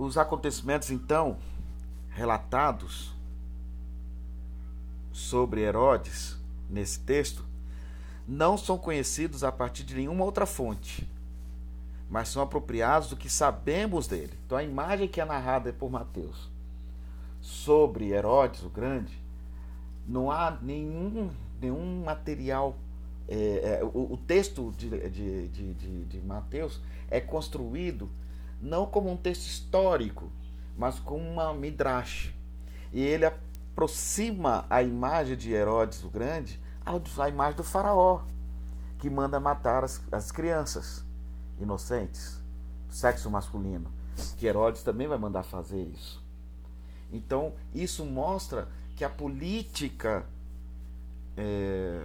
Os 0.00 0.16
acontecimentos, 0.16 0.90
então, 0.90 1.36
relatados 2.08 3.14
sobre 5.12 5.60
Herodes 5.60 6.38
nesse 6.70 7.00
texto 7.00 7.44
não 8.26 8.56
são 8.56 8.78
conhecidos 8.78 9.44
a 9.44 9.52
partir 9.52 9.84
de 9.84 9.94
nenhuma 9.94 10.24
outra 10.24 10.46
fonte, 10.46 11.06
mas 12.08 12.30
são 12.30 12.40
apropriados 12.40 13.10
do 13.10 13.16
que 13.16 13.28
sabemos 13.28 14.06
dele. 14.06 14.32
Então 14.46 14.56
a 14.56 14.64
imagem 14.64 15.06
que 15.06 15.20
é 15.20 15.24
narrada 15.26 15.70
por 15.70 15.90
Mateus 15.90 16.48
sobre 17.38 18.08
Herodes 18.08 18.62
o 18.62 18.70
Grande, 18.70 19.12
não 20.08 20.30
há 20.30 20.56
nenhum, 20.62 21.28
nenhum 21.60 22.02
material. 22.02 22.74
É, 23.28 23.80
é, 23.80 23.84
o, 23.84 24.14
o, 24.14 24.16
texto 24.16 24.72
de, 24.78 24.88
de, 25.10 25.48
de, 25.48 26.04
de 26.04 26.20
Mateus 26.20 26.80
é 27.10 27.20
construído 27.20 28.08
não 28.60 28.86
como 28.86 29.10
um 29.10 29.16
texto 29.16 29.46
histórico, 29.46 30.30
mas 30.76 30.98
como 30.98 31.28
uma 31.28 31.52
midrash. 31.54 32.34
E 32.92 33.00
ele 33.00 33.24
aproxima 33.24 34.66
a 34.68 34.82
imagem 34.82 35.36
de 35.36 35.52
Herodes 35.52 36.02
o 36.04 36.08
Grande 36.08 36.60
a 36.84 37.28
imagem 37.28 37.56
do 37.56 37.64
faraó, 37.64 38.22
que 38.98 39.08
manda 39.08 39.38
matar 39.38 39.84
as, 39.84 40.02
as 40.10 40.32
crianças 40.32 41.04
inocentes, 41.58 42.42
sexo 42.88 43.30
masculino, 43.30 43.92
que 44.36 44.46
Herodes 44.46 44.82
também 44.82 45.06
vai 45.06 45.18
mandar 45.18 45.42
fazer 45.42 45.82
isso. 45.82 46.22
Então, 47.12 47.54
isso 47.74 48.04
mostra 48.04 48.68
que 48.96 49.04
a 49.04 49.10
política 49.10 50.26
é, 51.36 52.02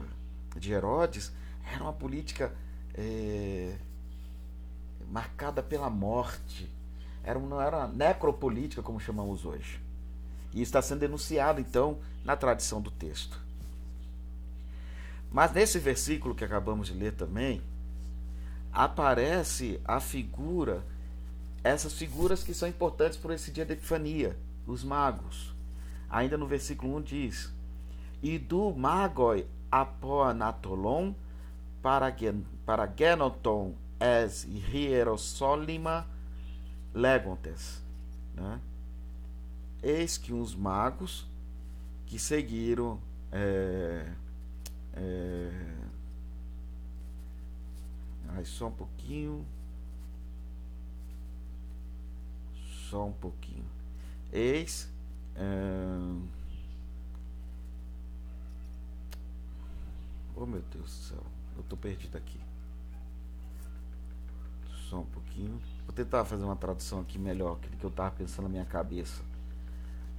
de 0.55 0.71
Herodes 0.71 1.31
era 1.73 1.83
uma 1.83 1.93
política 1.93 2.53
é, 2.93 3.77
marcada 5.15 5.63
pela 5.63 5.89
morte. 5.89 6.69
Era, 7.23 7.39
não 7.39 7.61
era 7.61 7.87
necropolítica, 7.87 8.83
como 8.83 8.99
chamamos 8.99 9.45
hoje. 9.45 9.79
E 10.53 10.61
está 10.61 10.81
sendo 10.81 10.99
denunciado, 10.99 11.61
então, 11.61 11.99
na 12.25 12.35
tradição 12.35 12.81
do 12.81 12.91
texto. 12.91 13.39
Mas 15.31 15.53
nesse 15.53 15.79
versículo 15.79 16.35
que 16.35 16.43
acabamos 16.43 16.87
de 16.87 16.93
ler 16.93 17.13
também, 17.13 17.61
aparece 18.73 19.79
a 19.85 20.01
figura, 20.01 20.83
essas 21.63 21.93
figuras 21.93 22.43
que 22.43 22.53
são 22.53 22.67
importantes 22.67 23.17
por 23.17 23.31
esse 23.31 23.51
dia 23.51 23.65
da 23.65 23.71
Epifania, 23.71 24.35
os 24.67 24.83
magos. 24.83 25.55
Ainda 26.09 26.37
no 26.37 26.45
versículo 26.45 26.97
1 26.97 27.01
diz: 27.01 27.53
E 28.21 28.37
do 28.37 28.73
magoi 28.73 29.47
apoanatolon 29.71 31.13
paragenoton 32.65 33.75
es 33.99 34.45
hierosolima 34.45 36.05
legontes. 36.93 37.81
Né? 38.35 38.59
Eis 39.81 40.17
que 40.17 40.33
uns 40.33 40.55
magos 40.55 41.27
que 42.05 42.19
seguiram 42.19 42.99
é, 43.31 44.11
é, 44.93 45.51
aí 48.29 48.45
só 48.45 48.67
um 48.67 48.71
pouquinho 48.71 49.45
só 52.89 53.07
um 53.07 53.13
pouquinho 53.13 53.65
eis 54.31 54.89
é, 55.35 55.43
oh 60.35 60.45
meu 60.45 60.61
Deus 60.71 60.85
do 60.85 60.89
céu 60.89 61.23
eu 61.57 61.63
tô 61.63 61.75
perdido 61.75 62.17
aqui 62.17 62.39
só 64.95 65.01
um 65.01 65.05
pouquinho 65.05 65.61
vou 65.85 65.93
tentar 65.93 66.23
fazer 66.25 66.43
uma 66.43 66.55
tradução 66.55 67.01
aqui 67.01 67.19
melhor 67.19 67.59
que 67.59 67.83
eu 67.83 67.91
tava 67.91 68.11
pensando 68.11 68.43
na 68.43 68.49
minha 68.49 68.65
cabeça 68.65 69.23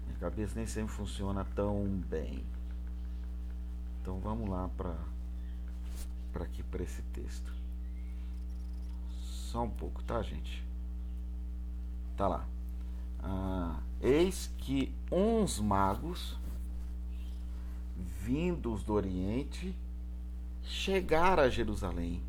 minha 0.06 0.18
cabeça 0.18 0.54
nem 0.56 0.66
sempre 0.66 0.92
funciona 0.92 1.44
tão 1.54 1.84
bem 2.08 2.44
então 4.02 4.18
vamos 4.20 4.48
lá 4.48 4.68
para 4.76 4.94
para 6.36 6.44
aqui 6.44 6.62
para 6.64 6.82
esse 6.82 7.00
texto. 7.14 7.50
Só 9.22 9.62
um 9.62 9.70
pouco, 9.70 10.02
tá, 10.02 10.20
gente? 10.20 10.62
Tá 12.14 12.28
lá. 12.28 12.46
Ah, 13.20 13.80
eis 14.02 14.50
que 14.58 14.94
uns 15.10 15.58
magos 15.58 16.36
vindos 18.20 18.84
do 18.84 18.92
Oriente 18.92 19.74
chegaram 20.62 21.44
a 21.44 21.48
Jerusalém, 21.48 22.22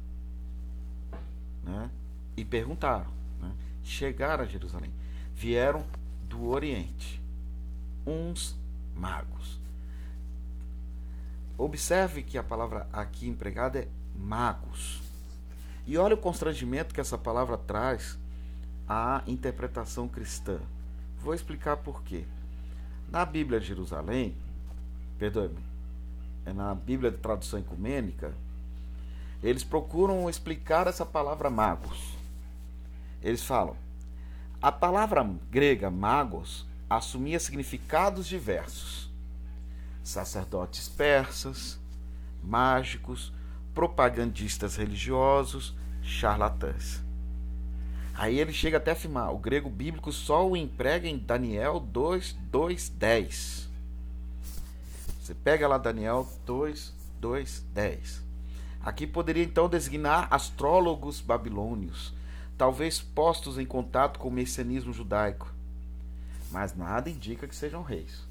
né? 1.61 1.91
E 2.37 2.45
perguntaram, 2.45 3.11
né? 3.41 3.51
Chegaram 3.83 4.43
a 4.43 4.47
Jerusalém. 4.47 4.91
Vieram 5.33 5.83
do 6.29 6.47
Oriente. 6.49 7.19
Uns 8.05 8.55
magos. 8.95 9.59
Observe 11.57 12.21
que 12.21 12.37
a 12.37 12.43
palavra 12.43 12.87
aqui 12.93 13.27
empregada 13.27 13.79
é 13.79 13.87
magos. 14.15 15.01
E 15.87 15.97
olha 15.97 16.13
o 16.13 16.19
constrangimento 16.19 16.93
que 16.93 17.01
essa 17.01 17.17
palavra 17.17 17.57
traz 17.57 18.19
à 18.87 19.23
interpretação 19.25 20.07
cristã. 20.07 20.59
Vou 21.19 21.33
explicar 21.33 21.77
por 21.77 22.03
quê. 22.03 22.23
Na 23.09 23.25
Bíblia 23.25 23.59
de 23.59 23.67
Jerusalém, 23.67 24.35
perdoe-me, 25.17 25.63
é 26.45 26.53
na 26.53 26.75
Bíblia 26.75 27.09
de 27.09 27.17
tradução 27.17 27.59
ecumênica, 27.59 28.33
eles 29.41 29.63
procuram 29.63 30.29
explicar 30.29 30.87
essa 30.87 31.05
palavra 31.05 31.49
magos. 31.49 32.16
Eles 33.27 33.43
falam: 33.43 33.75
a 34.61 34.71
palavra 34.71 35.29
grega 35.51 35.91
magos 35.91 36.65
assumia 36.89 37.39
significados 37.41 38.25
diversos 38.25 39.11
sacerdotes 40.01 40.87
persas, 40.87 41.77
mágicos, 42.41 43.33
propagandistas 43.75 44.77
religiosos, 44.77 45.75
charlatãs. 46.01 47.03
Aí 48.15 48.39
ele 48.39 48.53
chega 48.53 48.77
até 48.77 48.91
a 48.91 48.93
afirmar: 48.93 49.33
o 49.33 49.37
grego 49.37 49.69
bíblico 49.69 50.09
só 50.13 50.47
o 50.47 50.55
emprega 50.55 51.05
em 51.09 51.17
Daniel 51.17 51.81
2, 51.81 52.31
2, 52.49 52.89
10. 52.89 53.69
Você 55.21 55.33
pega 55.33 55.67
lá 55.67 55.77
Daniel 55.77 56.25
2, 56.45 56.93
2, 57.19 57.65
10. 57.73 58.23
Aqui 58.81 59.05
poderia 59.05 59.43
então 59.43 59.67
designar 59.67 60.29
astrólogos 60.31 61.19
babilônios, 61.19 62.13
talvez 62.57 62.99
postos 62.99 63.57
em 63.57 63.65
contato 63.65 64.19
com 64.19 64.27
o 64.29 64.31
messianismo 64.31 64.91
judaico. 64.91 65.53
Mas 66.51 66.75
nada 66.75 67.09
indica 67.09 67.47
que 67.47 67.55
sejam 67.55 67.83
reis 67.83 68.27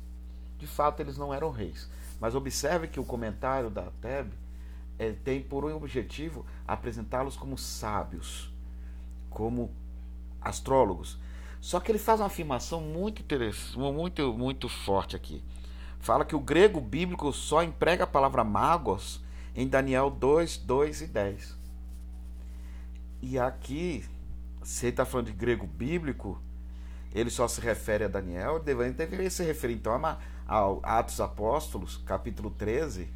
de 0.59 0.67
fato 0.67 1.01
eles 1.01 1.17
não 1.17 1.33
eram 1.33 1.51
reis. 1.51 1.89
Mas 2.21 2.35
observe 2.35 2.89
que 2.89 3.01
o 3.01 3.05
comentário 3.05 3.71
da 3.71 3.91
Teb 4.01 4.33
é, 4.99 5.13
tem 5.13 5.41
por 5.43 5.65
um 5.65 5.77
objetivo 5.77 6.47
apresentá-los 6.67 7.37
como 7.37 7.59
sábios, 7.59 8.51
como 9.29 9.71
astrólogos. 10.41 11.19
Só 11.61 11.81
que 11.81 11.91
ele 11.91 11.99
faz 11.99 12.21
uma 12.21 12.27
afirmação 12.27 12.81
muito 12.81 13.23
interessante, 13.23 13.79
muito, 13.79 14.33
muito 14.33 14.69
forte 14.69 15.17
aqui. 15.17 15.43
Fala 15.99 16.25
que 16.25 16.37
o 16.37 16.41
grego 16.41 16.81
bíblico 16.81 17.33
só 17.33 17.63
emprega 17.63 18.05
a 18.05 18.07
palavra 18.07 18.45
magos 18.45 19.21
em 19.55 19.67
Daniel 19.67 20.11
2, 20.11 20.59
2 20.59 21.03
e 21.03 21.07
10. 21.07 21.57
E 23.23 23.39
aqui, 23.39 24.05
se 24.67 24.87
ele 24.87 24.91
está 24.91 25.05
falando 25.05 25.27
de 25.27 25.33
grego 25.33 25.65
bíblico, 25.65 26.43
ele 27.15 27.31
só 27.31 27.47
se 27.47 27.61
refere 27.61 28.03
a 28.03 28.09
Daniel, 28.09 28.59
deveria, 28.59 28.93
deveria 28.93 29.31
se 29.31 29.45
referir 29.45 29.75
então 29.75 29.95
a, 30.05 30.19
ao 30.45 30.81
Atos 30.83 31.21
Apóstolos, 31.21 31.99
capítulo 32.05 32.51
13. 32.51 33.09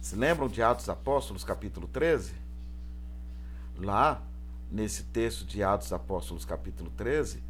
Se 0.00 0.14
lembram 0.14 0.46
de 0.46 0.62
Atos 0.62 0.88
Apóstolos, 0.88 1.42
capítulo 1.42 1.88
13? 1.88 2.32
Lá, 3.76 4.22
nesse 4.70 5.02
texto 5.02 5.44
de 5.44 5.64
Atos 5.64 5.92
Apóstolos, 5.92 6.44
capítulo 6.44 6.90
13, 6.96 7.42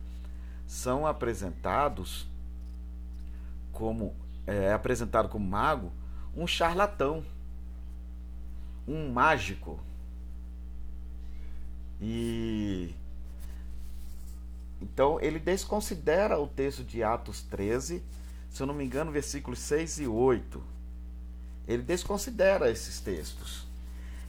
são 0.66 1.07
apresentados 1.07 2.27
como 3.72 4.14
é, 4.46 4.68
é 4.68 4.72
apresentado 4.72 5.29
como 5.29 5.46
mago 5.46 5.92
um 6.35 6.46
charlatão, 6.46 7.22
um 8.88 9.12
mágico. 9.12 9.79
E 12.00 12.94
então 14.80 15.18
ele 15.20 15.38
desconsidera 15.38 16.38
o 16.38 16.46
texto 16.46 16.85
de 16.85 17.02
Atos 17.02 17.42
13 17.42 18.02
se 18.54 18.62
eu 18.62 18.68
não 18.68 18.74
me 18.74 18.85
engano, 18.85 19.11
versículos 19.11 19.59
6 19.59 19.98
e 19.98 20.07
8. 20.07 20.62
Ele 21.66 21.83
desconsidera 21.83 22.70
esses 22.70 23.00
textos. 23.00 23.66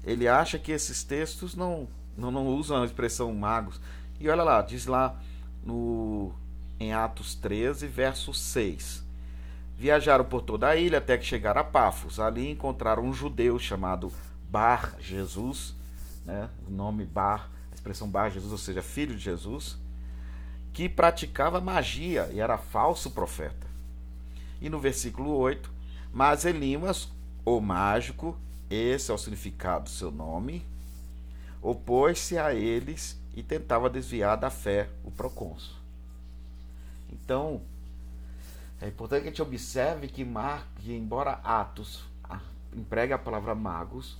Ele 0.04 0.28
acha 0.28 0.58
que 0.58 0.72
esses 0.72 1.04
textos 1.04 1.56
não, 1.56 1.88
não, 2.18 2.32
não 2.32 2.48
usam 2.48 2.82
a 2.82 2.86
expressão 2.86 3.32
magos. 3.36 3.80
E 4.20 4.28
olha 4.28 4.42
lá, 4.42 4.64
diz 4.64 4.88
lá 4.88 5.22
no, 5.64 6.34
em 6.80 6.92
Atos 6.92 7.36
13, 7.36 7.86
verso 7.86 8.34
6. 8.34 9.04
Viajaram 9.78 10.26
por 10.26 10.42
toda 10.42 10.70
a 10.70 10.76
ilha 10.76 10.98
até 10.98 11.20
que 11.20 11.26
chegaram 11.26 11.62
a 11.62 11.64
Pafos. 11.64 12.20
Ali 12.20 12.50
encontraram 12.50 13.04
um 13.04 13.14
judeu 13.14 13.60
chamado 13.60 14.12
Bar 14.50 14.96
Jesus, 15.00 15.76
né? 16.26 16.50
o 16.68 16.72
nome 16.72 17.06
Bar, 17.06 17.52
expressão 17.86 18.10
Bar 18.10 18.32
Jesus, 18.32 18.52
ou 18.52 18.58
seja, 18.58 18.82
filho 18.82 19.16
de 19.16 19.22
Jesus, 19.22 19.78
que 20.74 20.90
praticava 20.90 21.62
magia 21.62 22.28
e 22.34 22.40
era 22.40 22.58
falso 22.58 23.12
profeta. 23.12 23.68
E 24.60 24.70
no 24.70 24.80
versículo 24.80 25.36
8, 25.36 25.72
mas 26.12 26.46
Elimas, 26.46 27.12
o 27.46 27.62
mágico, 27.62 28.36
esse 28.70 29.12
é 29.12 29.14
o 29.14 29.18
significado 29.18 29.84
do 29.84 29.90
seu 29.92 30.10
nome, 30.10 30.66
opôs-se 31.62 32.38
a 32.38 32.54
eles 32.54 33.20
e 33.36 33.44
tentava 33.44 33.90
desviar 33.90 34.36
da 34.36 34.50
fé 34.50 34.90
o 35.04 35.12
procônsul. 35.12 35.76
Então, 37.12 37.62
é 38.82 38.88
importante 38.88 39.22
que 39.22 39.28
a 39.28 39.32
gente 39.32 39.42
observe 39.42 40.08
que, 40.08 40.26
Mar, 40.26 40.68
que 40.78 40.92
embora 40.92 41.40
Atos 41.44 42.04
empregue 42.74 43.14
a 43.14 43.18
palavra 43.18 43.54
magos, 43.54 44.18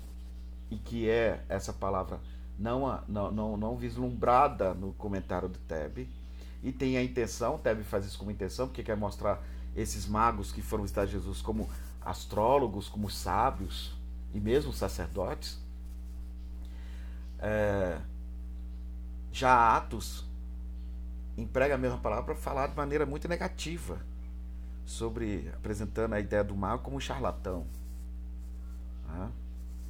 e 0.70 0.78
que 0.78 1.10
é 1.10 1.44
essa 1.48 1.72
palavra 1.72 2.20
não, 2.58 3.02
não, 3.08 3.32
não, 3.32 3.58
não 3.58 3.76
vislumbrada 3.76 4.74
no 4.74 4.94
comentário 4.94 5.50
do 5.50 5.60
Teb, 5.60 6.08
e 6.64 6.72
tem 6.72 6.98
a 6.98 7.04
intenção, 7.04 7.58
Teb 7.58 7.84
faz 7.84 8.06
isso 8.06 8.18
como 8.18 8.32
intenção, 8.32 8.68
porque 8.68 8.84
quer 8.84 8.98
mostrar 8.98 9.42
esses 9.76 10.08
magos 10.08 10.52
que 10.52 10.62
foram 10.62 10.84
visitar 10.84 11.06
Jesus 11.06 11.42
como 11.42 11.70
astrólogos, 12.02 12.88
como 12.88 13.10
sábios 13.10 13.94
e 14.34 14.40
mesmo 14.40 14.72
sacerdotes. 14.72 15.60
É, 17.40 18.00
já 19.32 19.76
Atos 19.76 20.26
emprega 21.38 21.76
a 21.76 21.78
mesma 21.78 21.98
palavra 21.98 22.24
para 22.24 22.36
falar 22.36 22.68
de 22.68 22.76
maneira 22.76 23.06
muito 23.06 23.28
negativa 23.28 24.00
sobre 24.86 25.52
apresentando 25.54 26.14
a 26.14 26.20
ideia 26.20 26.44
do 26.44 26.56
mago 26.56 26.84
como 26.84 27.02
charlatão, 27.02 27.66
né? 29.08 29.30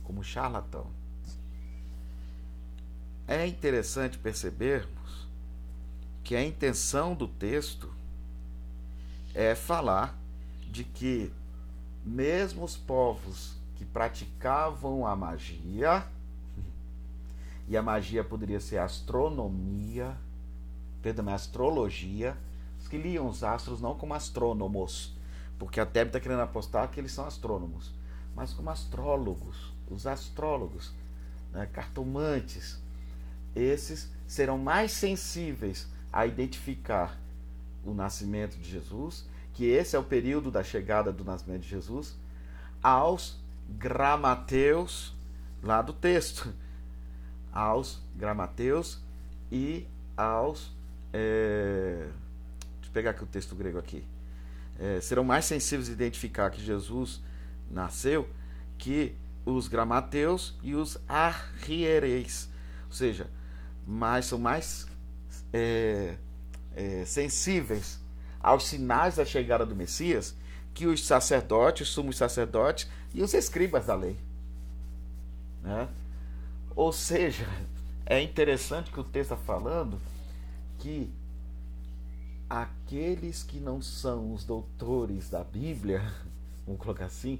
como 0.04 0.24
charlatão. 0.24 0.88
É 3.28 3.46
interessante 3.48 4.20
percebermos 4.20 5.28
que 6.24 6.36
a 6.36 6.44
intenção 6.44 7.16
do 7.16 7.28
texto 7.28 7.92
é 9.34 9.56
falar 9.56 10.16
de 10.72 10.84
que 10.84 11.32
mesmo 12.04 12.64
os 12.64 12.78
povos 12.78 13.56
que 13.76 13.84
praticavam 13.84 15.08
a 15.08 15.16
magia, 15.16 16.06
e 17.68 17.76
a 17.76 17.82
magia 17.82 18.24
poderia 18.24 18.60
ser 18.60 18.78
astronomia, 18.78 20.16
perdão, 21.02 21.34
astrologia, 21.34 22.38
os 22.80 22.88
que 22.88 22.98
liam 22.98 23.28
os 23.28 23.44
astros 23.44 23.82
não 23.82 23.96
como 23.96 24.14
astrônomos, 24.14 25.16
porque 25.58 25.80
a 25.80 25.86
Teb 25.86 26.08
está 26.08 26.20
querendo 26.20 26.42
apostar 26.42 26.90
que 26.90 27.00
eles 27.00 27.12
são 27.12 27.26
astrônomos, 27.26 27.92
mas 28.36 28.54
como 28.54 28.70
astrólogos. 28.70 29.74
os 29.90 30.06
astrólogos, 30.06 30.94
né, 31.52 31.66
cartomantes, 31.68 32.80
esses 33.56 34.12
serão 34.28 34.58
mais 34.58 34.92
sensíveis 34.92 35.88
a 36.12 36.26
identificar 36.26 37.20
o 37.84 37.94
nascimento 37.94 38.58
de 38.58 38.70
Jesus, 38.70 39.28
que 39.54 39.66
esse 39.66 39.96
é 39.96 40.00
o 40.00 40.04
período 40.04 40.52
da 40.52 40.64
chegada 40.64 41.12
do 41.12 41.24
nascimento 41.24 41.62
de 41.62 41.70
Jesus, 41.70 42.16
aos 42.82 43.40
gramateus 43.70 45.14
lá 45.64 45.82
do 45.82 45.94
texto, 45.94 46.54
aos 47.52 48.02
gramateus 48.16 49.00
e 49.52 49.88
aos. 50.18 50.74
É, 51.14 52.08
deixa 52.76 52.90
eu 52.90 52.92
pegar 52.92 53.12
aqui 53.12 53.24
o 53.24 53.28
texto 53.28 53.56
grego 53.56 53.78
aqui. 53.78 54.04
É, 54.78 55.00
serão 55.00 55.24
mais 55.24 55.46
sensíveis 55.46 55.90
a 55.90 55.94
identificar 55.94 56.50
que 56.50 56.62
Jesus 56.62 57.22
nasceu 57.72 58.28
que 58.78 59.16
os 59.46 59.68
gramateus 59.68 60.58
e 60.62 60.76
os 60.76 60.98
arriereis. 61.08 62.50
Ou 62.88 62.94
seja, 62.94 63.30
mais, 63.86 64.26
são 64.26 64.40
mais 64.40 64.88
é, 65.54 66.16
é, 66.76 67.06
sensíveis 67.06 68.00
aos 68.40 68.66
sinais 68.66 69.16
da 69.16 69.26
chegada 69.26 69.66
do 69.66 69.76
Messias 69.76 70.36
que 70.74 70.86
os 70.86 71.06
sacerdotes, 71.06 71.88
os 71.88 71.94
sumos 71.94 72.18
sacerdotes 72.18 72.88
e 73.14 73.24
os 73.24 73.34
escribas 73.34 73.86
da 73.86 73.96
lei. 73.96 74.18
Né? 75.64 75.88
Ou 76.76 76.92
seja, 76.92 77.48
é 78.06 78.22
interessante 78.22 78.92
que 78.92 79.00
o 79.00 79.04
texto 79.04 79.34
está 79.34 79.38
falando 79.38 80.00
que 80.78 81.12
aqueles 82.50 83.42
que 83.42 83.60
não 83.60 83.82
são 83.82 84.34
os 84.34 84.44
doutores 84.44 85.30
da 85.30 85.44
Bíblia, 85.44 86.02
vamos 86.68 86.82
colocar 86.82 87.06
assim, 87.06 87.40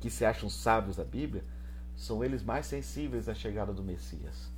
que 0.00 0.10
se 0.10 0.24
acham 0.24 0.48
sábios 0.48 0.96
da 0.96 1.04
Bíblia, 1.04 1.44
são 1.96 2.24
eles 2.24 2.42
mais 2.42 2.66
sensíveis 2.66 3.28
à 3.28 3.34
chegada 3.34 3.72
do 3.72 3.82
Messias. 3.82 4.50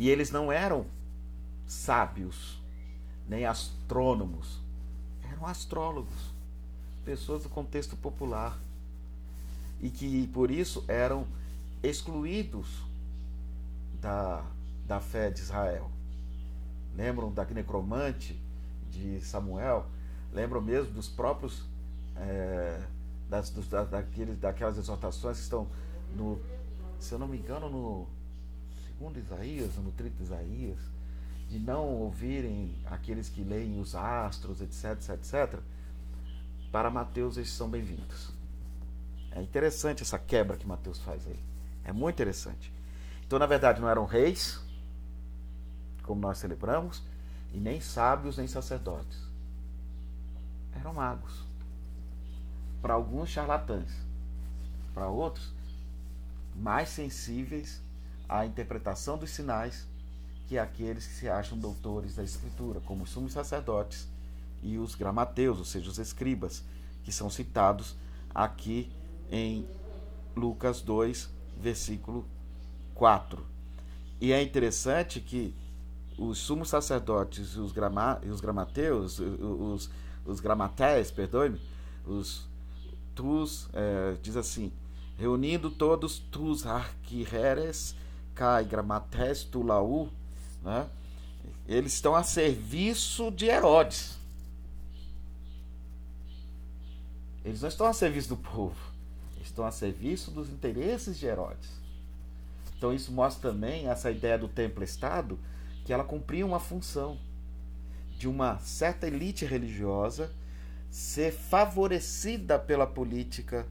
E 0.00 0.08
eles 0.08 0.30
não 0.30 0.50
eram 0.50 0.86
sábios, 1.66 2.58
nem 3.28 3.44
astrônomos, 3.44 4.58
eram 5.30 5.46
astrólogos, 5.46 6.32
pessoas 7.04 7.42
do 7.42 7.50
contexto 7.50 7.98
popular, 7.98 8.58
e 9.78 9.90
que 9.90 10.26
por 10.28 10.50
isso 10.50 10.82
eram 10.88 11.26
excluídos 11.82 12.66
da, 14.00 14.42
da 14.86 15.00
fé 15.00 15.28
de 15.28 15.40
Israel. 15.40 15.90
Lembram 16.96 17.30
da 17.30 17.44
necromante 17.44 18.40
de 18.90 19.20
Samuel? 19.20 19.84
Lembram 20.32 20.62
mesmo 20.62 20.94
dos 20.94 21.10
próprios. 21.10 21.62
É, 22.16 22.82
das, 23.28 23.50
dos, 23.50 23.68
da, 23.68 23.84
daqueles, 23.84 24.38
daquelas 24.38 24.78
exortações 24.78 25.36
que 25.36 25.42
estão 25.42 25.68
no. 26.16 26.40
Se 26.98 27.12
eu 27.12 27.18
não 27.18 27.28
me 27.28 27.36
engano, 27.36 27.68
no 27.68 28.19
segundo 29.00 29.18
Isaías, 29.18 29.76
no 29.76 29.90
trito 29.92 30.22
Isaías, 30.22 30.78
de 31.48 31.58
não 31.58 31.86
ouvirem 31.86 32.76
aqueles 32.84 33.30
que 33.30 33.42
leem 33.42 33.80
os 33.80 33.94
astros, 33.94 34.60
etc, 34.60 34.92
etc, 34.92 35.10
etc. 35.14 35.60
Para 36.70 36.90
Mateus, 36.90 37.38
eles 37.38 37.50
são 37.50 37.66
bem-vindos. 37.66 38.30
É 39.30 39.40
interessante 39.40 40.02
essa 40.02 40.18
quebra 40.18 40.58
que 40.58 40.66
Mateus 40.66 40.98
faz 40.98 41.26
aí. 41.26 41.38
É 41.82 41.94
muito 41.94 42.16
interessante. 42.16 42.70
Então, 43.26 43.38
na 43.38 43.46
verdade, 43.46 43.80
não 43.80 43.88
eram 43.88 44.04
reis, 44.04 44.60
como 46.02 46.20
nós 46.20 46.36
celebramos, 46.36 47.02
e 47.54 47.58
nem 47.58 47.80
sábios, 47.80 48.36
nem 48.36 48.46
sacerdotes. 48.46 49.18
Eram 50.78 50.92
magos. 50.92 51.42
Para 52.82 52.92
alguns, 52.92 53.30
charlatães. 53.30 53.90
Para 54.92 55.08
outros, 55.08 55.54
mais 56.54 56.90
sensíveis 56.90 57.80
à 58.30 58.46
interpretação 58.46 59.18
dos 59.18 59.30
sinais 59.30 59.88
que 60.46 60.56
aqueles 60.56 61.06
que 61.06 61.12
se 61.12 61.28
acham 61.28 61.58
doutores 61.58 62.14
da 62.14 62.22
Escritura, 62.22 62.80
como 62.80 63.02
os 63.02 63.10
sumos 63.10 63.32
sacerdotes 63.32 64.08
e 64.62 64.78
os 64.78 64.94
gramateus, 64.94 65.58
ou 65.58 65.64
seja, 65.64 65.90
os 65.90 65.98
escribas, 65.98 66.62
que 67.02 67.10
são 67.10 67.28
citados 67.28 67.96
aqui 68.32 68.90
em 69.30 69.66
Lucas 70.36 70.80
2, 70.80 71.28
versículo 71.60 72.24
4. 72.94 73.44
E 74.20 74.32
é 74.32 74.40
interessante 74.40 75.20
que 75.20 75.54
os 76.16 76.38
sumos 76.38 76.68
sacerdotes 76.68 77.54
e 77.54 77.58
os, 77.58 77.72
grama, 77.72 78.20
e 78.22 78.28
os 78.28 78.40
gramateus, 78.40 79.18
os, 79.18 79.90
os 80.24 80.40
gramatéis, 80.40 81.10
perdoe-me, 81.10 81.60
os 82.06 82.48
tus, 83.14 83.68
é, 83.72 84.16
diz 84.22 84.36
assim, 84.36 84.72
reunindo 85.16 85.70
todos 85.70 86.18
tus 86.18 86.66
arquireres, 86.66 87.94
cai 88.34 88.64
gramatés 88.64 89.44
tu 89.44 89.62
laú, 89.62 90.08
né? 90.62 90.88
eles 91.66 91.92
estão 91.92 92.14
a 92.14 92.22
serviço 92.22 93.30
de 93.30 93.46
Herodes. 93.46 94.18
Eles 97.44 97.62
não 97.62 97.68
estão 97.68 97.86
a 97.86 97.92
serviço 97.92 98.28
do 98.28 98.36
povo, 98.36 98.76
estão 99.40 99.64
a 99.64 99.70
serviço 99.70 100.30
dos 100.30 100.50
interesses 100.50 101.18
de 101.18 101.26
Herodes. 101.26 101.70
Então 102.76 102.92
isso 102.92 103.12
mostra 103.12 103.50
também 103.50 103.88
essa 103.88 104.10
ideia 104.10 104.38
do 104.38 104.48
templo-estado, 104.48 105.38
que 105.84 105.92
ela 105.92 106.04
cumpria 106.04 106.44
uma 106.44 106.60
função 106.60 107.18
de 108.18 108.28
uma 108.28 108.58
certa 108.58 109.06
elite 109.06 109.44
religiosa 109.44 110.30
ser 110.90 111.32
favorecida 111.32 112.58
pela 112.58 112.86
política 112.86 113.66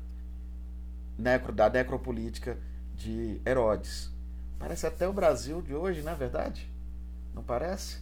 da 1.53 1.69
necropolítica 1.69 2.57
de 2.95 3.41
Herodes. 3.45 4.09
Parece 4.59 4.85
até 4.85 5.07
o 5.07 5.13
Brasil 5.13 5.61
de 5.61 5.73
hoje, 5.73 6.01
não 6.01 6.11
é 6.11 6.15
verdade? 6.15 6.69
Não 7.33 7.41
parece? 7.41 7.99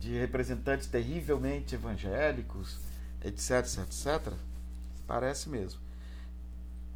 De 0.00 0.18
representantes 0.18 0.86
terrivelmente 0.86 1.74
evangélicos, 1.74 2.78
etc, 3.22 3.64
etc. 3.82 4.32
Parece 5.06 5.50
mesmo. 5.50 5.80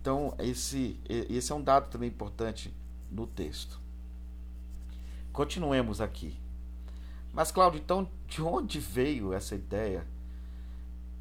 Então, 0.00 0.34
esse, 0.38 0.98
esse 1.08 1.52
é 1.52 1.54
um 1.54 1.62
dado 1.62 1.90
também 1.90 2.08
importante 2.08 2.72
no 3.10 3.26
texto. 3.26 3.78
Continuemos 5.32 6.00
aqui. 6.00 6.36
Mas, 7.32 7.52
Cláudio, 7.52 7.80
então, 7.80 8.08
de 8.26 8.40
onde 8.40 8.80
veio 8.80 9.32
essa 9.32 9.54
ideia 9.54 10.06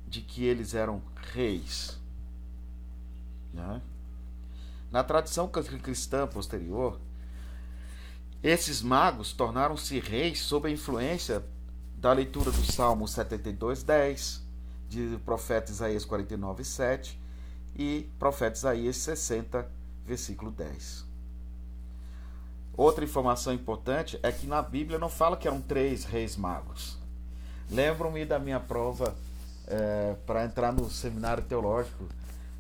de 0.08 0.22
que 0.22 0.46
eles 0.46 0.74
eram 0.74 1.02
reis? 1.34 2.00
Né? 3.54 3.82
Na 4.90 5.04
tradição 5.04 5.50
cristã 5.50 6.26
posterior, 6.26 7.00
esses 8.44 8.82
magos 8.82 9.34
tornaram-se 9.34 10.00
reis 10.00 10.40
sob 10.40 10.68
a 10.68 10.72
influência 10.72 11.44
da 11.98 12.14
leitura 12.14 12.52
do 12.52 12.72
Salmo 12.72 13.08
72, 13.08 13.84
10, 13.84 14.44
de 14.90 15.20
profeta 15.26 15.72
Isaías 15.72 16.06
49, 16.06 16.64
7 16.64 17.20
e 17.76 18.10
profeta 18.18 18.58
Isaías 18.58 18.98
60, 18.98 19.68
versículo 20.06 20.52
10. 20.52 21.06
Outra 22.76 23.04
informação 23.04 23.54
importante 23.54 24.20
é 24.22 24.32
que 24.32 24.46
na 24.46 24.62
Bíblia 24.62 25.00
não 25.00 25.10
fala 25.10 25.36
que 25.36 25.48
eram 25.48 25.60
três 25.60 26.06
reis 26.06 26.38
magos. 26.38 26.98
Lembro-me 27.70 28.24
da 28.24 28.38
minha 28.38 28.60
prova 28.60 29.16
é, 29.66 30.16
para 30.26 30.46
entrar 30.46 30.72
no 30.72 30.90
seminário 30.90 31.44
teológico 31.44 32.06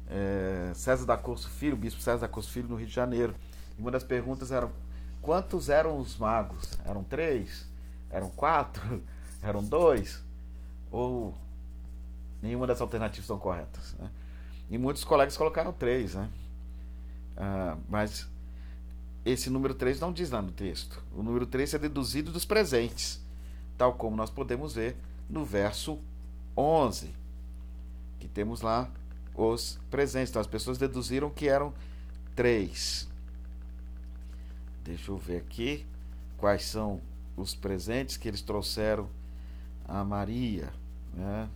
é, 0.10 0.72
César 0.74 1.06
da 1.06 1.18
Corso 1.18 1.50
Filho, 1.50 1.78
bispo 1.78 2.02
César 2.02 2.22
da 2.22 2.28
Corso 2.28 2.50
Filho, 2.50 2.68
no 2.68 2.76
Rio 2.76 2.88
de 2.88 2.94
Janeiro. 2.94 3.36
E 3.78 3.82
uma 3.82 3.92
das 3.92 4.04
perguntas 4.04 4.52
era 4.52 4.70
quantos 5.28 5.68
eram 5.68 5.98
os 5.98 6.16
magos? 6.16 6.80
Eram 6.86 7.04
três? 7.04 7.68
Eram 8.10 8.30
quatro? 8.30 9.04
Eram 9.44 9.62
dois? 9.62 10.24
Ou 10.90 11.36
nenhuma 12.42 12.66
das 12.66 12.80
alternativas 12.80 13.26
são 13.26 13.38
corretas? 13.38 13.94
Né? 14.00 14.10
E 14.70 14.78
muitos 14.78 15.04
colegas 15.04 15.36
colocaram 15.36 15.74
três, 15.74 16.16
né? 16.16 16.30
Ah, 17.36 17.76
mas 17.90 18.26
esse 19.26 19.50
número 19.50 19.74
3 19.74 20.00
não 20.00 20.14
diz 20.14 20.32
lá 20.32 20.42
no 20.42 20.52
texto. 20.54 21.04
O 21.14 21.22
número 21.22 21.46
3 21.46 21.74
é 21.74 21.78
deduzido 21.78 22.32
dos 22.32 22.46
presentes, 22.46 23.22
tal 23.78 23.96
como 23.96 24.16
nós 24.16 24.30
podemos 24.30 24.76
ver 24.76 24.96
no 25.30 25.44
verso 25.44 26.00
11, 26.56 27.14
que 28.18 28.30
temos 28.30 28.62
lá 28.62 28.90
os 29.36 29.78
presentes. 29.92 30.30
Então 30.30 30.40
as 30.40 30.48
pessoas 30.48 30.78
deduziram 30.78 31.30
que 31.30 31.50
eram 31.50 31.74
três. 32.34 33.10
Deixa 34.88 35.12
eu 35.12 35.18
ver 35.18 35.36
aqui 35.42 35.86
quais 36.38 36.64
são 36.64 37.02
os 37.36 37.54
presentes 37.54 38.16
que 38.16 38.26
eles 38.26 38.42
trouxeram 38.42 39.10
a 39.86 40.02
Maria. 40.02 40.72
Né? 41.14 41.50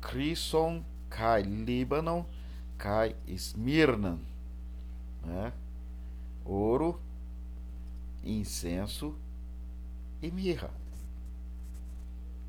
Crison, 0.00 0.84
Kai 1.08 1.42
Líbano, 1.42 2.26
Kai 2.76 3.14
Smirna. 3.28 4.18
Né? 5.22 5.52
ouro, 6.44 7.00
incenso 8.24 9.14
e 10.20 10.28
mirra. 10.28 10.70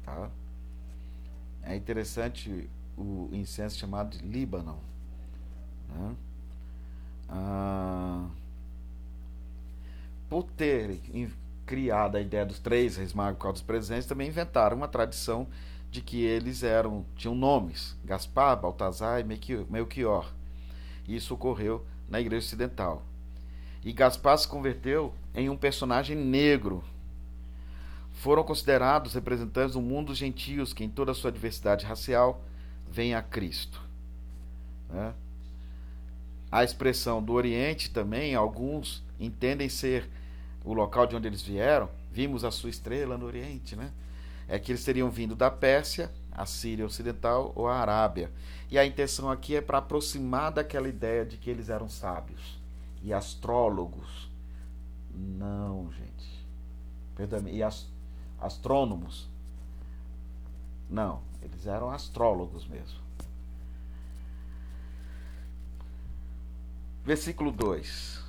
Tá? 0.03 0.31
É 1.61 1.75
interessante 1.75 2.67
o 2.97 3.29
incenso 3.31 3.77
chamado 3.77 4.17
de 4.17 4.25
Líbano. 4.25 4.79
Né? 5.89 6.15
ah, 7.29 8.27
por 10.29 10.43
ter 10.43 10.99
criado 11.65 12.15
a 12.15 12.21
ideia 12.21 12.45
dos 12.45 12.59
três 12.59 12.97
reis 12.97 13.13
magos 13.13 13.53
dos 13.53 13.61
presentes, 13.61 14.05
também 14.05 14.27
inventaram 14.27 14.77
uma 14.77 14.87
tradição 14.87 15.47
de 15.91 16.01
que 16.01 16.23
eles 16.23 16.63
eram 16.63 17.05
tinham 17.15 17.33
nomes, 17.33 17.95
Gaspar, 18.03 18.59
Baltazar 18.59 19.21
e 19.21 19.23
Melchior. 19.23 20.31
Isso 21.07 21.33
ocorreu 21.33 21.85
na 22.09 22.19
Igreja 22.19 22.45
Ocidental. 22.45 23.03
E 23.83 23.93
Gaspar 23.93 24.37
se 24.37 24.47
converteu 24.47 25.13
em 25.33 25.49
um 25.49 25.55
personagem 25.55 26.17
negro. 26.17 26.83
Foram 28.11 28.43
considerados 28.43 29.13
representantes 29.13 29.73
do 29.73 29.81
mundo 29.81 30.07
dos 30.07 30.17
gentios 30.17 30.73
que, 30.73 30.83
em 30.83 30.89
toda 30.89 31.11
a 31.11 31.15
sua 31.15 31.31
diversidade 31.31 31.85
racial, 31.85 32.41
vem 32.89 33.13
a 33.13 33.21
Cristo. 33.21 33.79
Né? 34.89 35.13
A 36.51 36.63
expressão 36.63 37.21
do 37.21 37.33
Oriente 37.33 37.91
também, 37.91 38.33
alguns 38.33 39.04
entendem 39.19 39.69
ser 39.69 40.09
o 40.63 40.73
local 40.73 41.05
de 41.05 41.15
onde 41.15 41.27
eles 41.27 41.41
vieram. 41.41 41.89
Vimos 42.11 42.43
a 42.43 42.51
sua 42.51 42.69
estrela 42.69 43.17
no 43.17 43.25
Oriente, 43.25 43.75
né? 43.75 43.91
É 44.47 44.59
que 44.59 44.71
eles 44.71 44.83
teriam 44.83 45.09
vindo 45.09 45.35
da 45.35 45.49
Pérsia, 45.49 46.11
a 46.31 46.45
Síria 46.45 46.85
Ocidental 46.85 47.51
ou 47.55 47.67
a 47.67 47.77
Arábia. 47.77 48.31
E 48.69 48.77
a 48.77 48.85
intenção 48.85 49.29
aqui 49.29 49.55
é 49.55 49.61
para 49.61 49.77
aproximar 49.77 50.51
daquela 50.51 50.87
ideia 50.87 51.25
de 51.25 51.37
que 51.37 51.49
eles 51.49 51.69
eram 51.69 51.87
sábios 51.87 52.59
e 53.01 53.13
astrólogos. 53.13 54.29
Não, 55.13 55.91
gente. 55.91 56.45
Perdão, 57.15 57.47
e 57.47 57.63
ast 57.63 57.93
astrônomos. 58.39 59.29
Não, 60.89 61.21
eles 61.41 61.65
eram 61.65 61.89
astrólogos 61.89 62.67
mesmo. 62.67 62.99
Versículo 67.03 67.51
2 67.51 68.24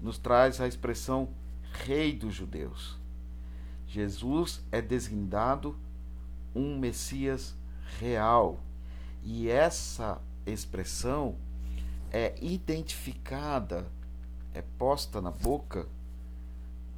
nos 0.00 0.18
traz 0.18 0.60
a 0.60 0.66
expressão 0.66 1.28
Rei 1.72 2.12
dos 2.12 2.34
Judeus. 2.34 2.98
Jesus 3.86 4.62
é 4.70 4.80
designado 4.80 5.76
um 6.54 6.78
Messias 6.78 7.56
real. 7.98 8.60
E 9.22 9.48
essa 9.48 10.20
expressão 10.46 11.36
é 12.10 12.34
identificada, 12.40 13.86
é 14.54 14.62
posta 14.62 15.20
na 15.20 15.30
boca 15.30 15.86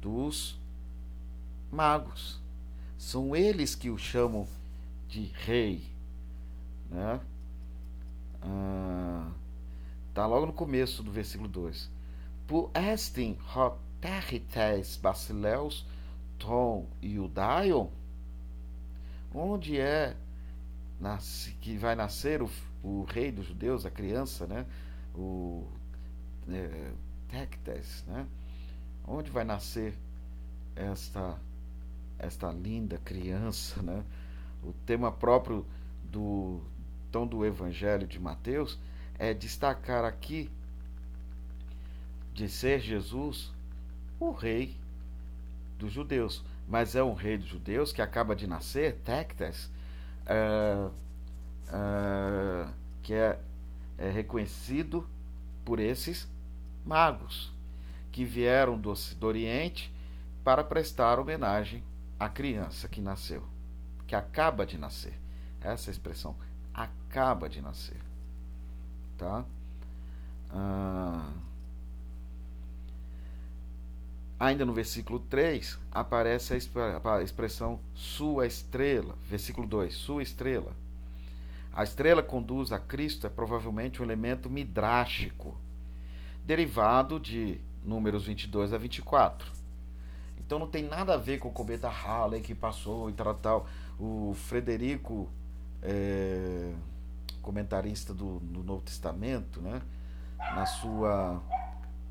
dos 0.01 0.59
magos. 1.71 2.41
São 2.97 3.35
eles 3.35 3.75
que 3.75 3.89
o 3.89 3.97
chamam 3.97 4.47
de 5.07 5.25
rei. 5.25 5.83
Né? 6.89 7.19
Ah, 8.41 9.31
tá 10.13 10.25
logo 10.25 10.45
no 10.45 10.53
começo 10.53 11.03
do 11.03 11.11
versículo 11.11 11.49
2. 11.49 11.92
Por 12.53 12.69
estem 12.75 13.35
hoterites 13.55 14.95
basileus 14.97 15.83
tom 16.37 16.85
iudaion? 17.01 17.87
Onde 19.33 19.79
é 19.79 20.15
que 21.59 21.75
vai 21.77 21.95
nascer 21.95 22.43
o, 22.43 22.49
o 22.83 23.05
rei 23.05 23.31
dos 23.31 23.47
judeus, 23.47 23.87
a 23.87 23.89
criança, 23.89 24.45
né? 24.45 24.67
O 25.15 25.67
é, 26.47 26.91
Tectes, 27.27 28.03
né? 28.05 28.27
Onde 29.07 29.31
vai 29.31 29.43
nascer 29.43 29.97
esta 30.75 31.35
esta 32.19 32.51
linda 32.51 32.99
criança, 32.99 33.81
né? 33.81 34.03
O 34.63 34.73
tema 34.85 35.11
próprio 35.11 35.65
do 36.03 36.61
tom 37.11 37.25
do 37.25 37.43
Evangelho 37.43 38.05
de 38.05 38.19
Mateus 38.19 38.77
é 39.17 39.33
destacar 39.33 40.05
aqui 40.05 40.51
de 42.33 42.49
ser 42.49 42.79
Jesus 42.79 43.51
o 44.19 44.31
rei 44.31 44.75
dos 45.77 45.91
judeus 45.91 46.43
mas 46.67 46.95
é 46.95 47.03
um 47.03 47.13
rei 47.13 47.37
dos 47.37 47.47
judeus 47.47 47.91
que 47.91 48.01
acaba 48.01 48.35
de 48.35 48.47
nascer, 48.47 48.95
Tectes, 49.03 49.69
uh, 50.25 50.87
uh, 51.67 52.73
que 53.01 53.13
é, 53.13 53.39
é, 53.97 54.09
reconhecido 54.09 55.07
por 55.65 55.79
esses 55.79 56.27
magos 56.85 57.51
que 58.11 58.23
vieram 58.23 58.77
do, 58.77 58.93
do 58.93 59.27
Oriente 59.27 59.93
para 60.43 60.63
prestar 60.63 61.19
homenagem 61.19 61.83
à 62.19 62.29
criança 62.29 62.87
que 62.87 63.01
nasceu, 63.01 63.43
que 64.07 64.15
acaba 64.15 64.65
de 64.65 64.77
nascer. 64.77 65.19
Essa 65.61 65.89
expressão, 65.91 66.35
acaba 66.73 67.47
de 67.47 67.61
nascer. 67.61 68.01
Tá? 69.17 69.45
Uh, 70.49 71.33
Ainda 74.39 74.65
no 74.65 74.73
versículo 74.73 75.19
3, 75.19 75.79
aparece 75.91 76.53
a 76.53 77.21
expressão 77.23 77.79
sua 77.93 78.45
estrela. 78.45 79.15
Versículo 79.29 79.67
2, 79.67 79.93
sua 79.93 80.23
estrela. 80.23 80.73
A 81.73 81.83
estrela 81.83 82.21
conduz 82.21 82.71
a 82.71 82.79
Cristo 82.79 83.25
é 83.25 83.29
provavelmente 83.29 84.01
um 84.01 84.05
elemento 84.05 84.49
midrástico, 84.49 85.57
derivado 86.45 87.19
de 87.19 87.59
números 87.83 88.25
22 88.25 88.73
a 88.73 88.77
24. 88.77 89.51
Então 90.37 90.59
não 90.59 90.67
tem 90.67 90.83
nada 90.83 91.15
a 91.15 91.17
ver 91.17 91.39
com 91.39 91.47
o 91.47 91.51
cometa 91.51 91.89
Halley 91.89 92.41
que 92.41 92.53
passou 92.53 93.09
e 93.09 93.13
tal, 93.13 93.33
tal. 93.35 93.67
O 93.99 94.33
Frederico, 94.35 95.29
é, 95.81 96.73
comentarista 97.41 98.13
do, 98.13 98.39
do 98.39 98.63
Novo 98.63 98.81
Testamento, 98.81 99.61
né, 99.61 99.81
na 100.37 100.65
sua 100.65 101.41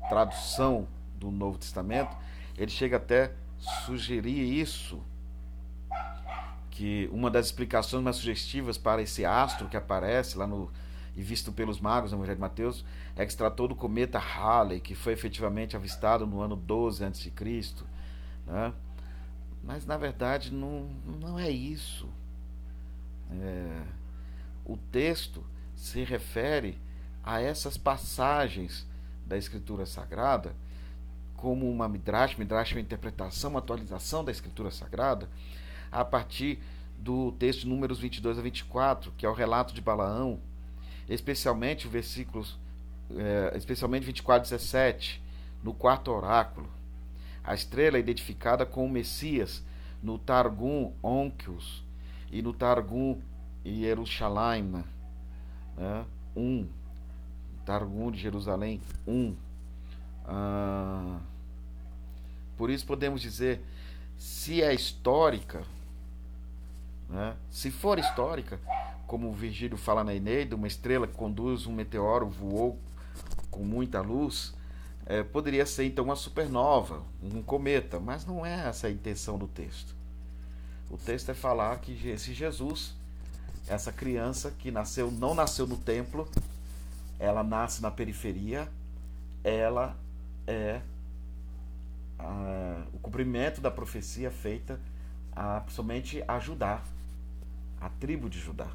tradução 0.09 0.87
do 1.31 1.37
Novo 1.37 1.57
Testamento, 1.57 2.15
ele 2.57 2.71
chega 2.71 2.97
até 2.97 3.33
sugerir 3.85 4.59
isso, 4.59 5.01
que 6.69 7.09
uma 7.11 7.29
das 7.29 7.47
explicações 7.47 8.03
mais 8.03 8.15
sugestivas 8.15 8.77
para 8.77 9.01
esse 9.01 9.23
astro 9.25 9.67
que 9.67 9.77
aparece 9.77 10.37
lá 10.37 10.47
no 10.47 10.71
e 11.15 11.21
visto 11.21 11.51
pelos 11.51 11.79
magos 11.79 12.11
no 12.11 12.17
Evangelho 12.17 12.37
de 12.37 12.41
Mateus 12.41 12.85
é 13.15 13.23
que 13.23 13.31
se 13.31 13.37
tratou 13.37 13.67
do 13.67 13.75
cometa 13.75 14.17
Halley, 14.17 14.79
que 14.79 14.95
foi 14.95 15.13
efetivamente 15.13 15.75
avistado 15.75 16.25
no 16.25 16.41
ano 16.41 16.55
12 16.55 17.05
a.C. 17.05 17.31
Né? 18.47 18.73
Mas 19.63 19.85
na 19.85 19.95
verdade 19.95 20.51
não, 20.51 20.89
não 21.05 21.37
é 21.37 21.51
isso. 21.51 22.09
É, 23.31 23.83
o 24.65 24.75
texto 24.75 25.43
se 25.75 26.03
refere 26.03 26.79
a 27.23 27.39
essas 27.39 27.77
passagens 27.77 28.87
da 29.25 29.37
Escritura 29.37 29.85
Sagrada 29.85 30.55
como 31.43 31.69
uma 31.69 31.89
midrash, 31.89 32.37
midrash 32.37 32.71
é 32.71 32.75
uma 32.75 32.81
interpretação, 32.81 33.49
uma 33.49 33.59
atualização 33.59 34.23
da 34.23 34.31
escritura 34.31 34.71
sagrada, 34.71 35.27
a 35.91 36.05
partir 36.05 36.57
do 36.97 37.33
texto 37.33 37.67
números 37.67 37.99
22 37.99 38.39
a 38.39 38.41
24, 38.41 39.11
que 39.17 39.25
é 39.25 39.29
o 39.29 39.33
relato 39.33 39.73
de 39.73 39.81
Balaão, 39.81 40.39
especialmente 41.09 41.85
versículos, 41.85 42.57
é, 43.13 43.57
especialmente 43.57 44.05
24 44.05 44.39
a 44.39 44.57
17, 44.57 45.21
no 45.61 45.73
quarto 45.73 46.11
oráculo. 46.11 46.69
A 47.43 47.53
estrela 47.53 47.97
é 47.97 47.99
identificada 47.99 48.65
com 48.65 48.85
o 48.85 48.89
Messias 48.89 49.61
no 50.01 50.17
Targum 50.17 50.93
Onkelos 51.03 51.83
e 52.31 52.41
no 52.41 52.53
Targum 52.53 53.19
Jerusalém, 53.65 54.63
né? 54.63 56.05
um, 56.37 56.65
Targum 57.65 58.11
de 58.11 58.19
Jerusalém, 58.21 58.79
um. 59.05 59.35
Ah, 60.25 61.19
por 62.57 62.69
isso 62.69 62.85
podemos 62.85 63.21
dizer, 63.21 63.61
se 64.17 64.61
é 64.61 64.73
histórica, 64.73 65.63
né? 67.09 67.35
se 67.49 67.71
for 67.71 67.99
histórica, 67.99 68.59
como 69.07 69.29
o 69.29 69.33
Virgílio 69.33 69.77
fala 69.77 70.03
na 70.03 70.13
Eneida, 70.13 70.55
uma 70.55 70.67
estrela 70.67 71.07
que 71.07 71.13
conduz 71.13 71.67
um 71.67 71.73
meteoro 71.73 72.27
voou 72.27 72.79
com 73.51 73.63
muita 73.63 74.01
luz, 74.01 74.53
é, 75.05 75.21
poderia 75.21 75.65
ser 75.65 75.85
então 75.85 76.05
uma 76.05 76.15
supernova, 76.15 77.03
um 77.21 77.41
cometa, 77.41 77.99
mas 77.99 78.25
não 78.25 78.45
é 78.45 78.67
essa 78.67 78.87
a 78.87 78.91
intenção 78.91 79.37
do 79.37 79.47
texto. 79.47 79.93
O 80.89 80.97
texto 80.97 81.29
é 81.29 81.33
falar 81.33 81.77
que 81.79 82.07
esse 82.07 82.33
Jesus, 82.33 82.95
essa 83.67 83.91
criança 83.91 84.51
que 84.51 84.71
nasceu, 84.71 85.11
não 85.11 85.33
nasceu 85.33 85.67
no 85.67 85.77
templo, 85.77 86.27
ela 87.19 87.43
nasce 87.43 87.81
na 87.81 87.91
periferia, 87.91 88.67
ela 89.43 89.97
é 90.47 90.81
a, 92.19 92.83
o 92.93 92.99
cumprimento 92.99 93.61
da 93.61 93.71
profecia 93.71 94.31
feita 94.31 94.79
a 95.35 95.63
somente 95.67 96.23
a 96.27 96.39
Judá, 96.39 96.81
a 97.81 97.89
tribo 97.89 98.29
de 98.29 98.39
Judá. 98.39 98.67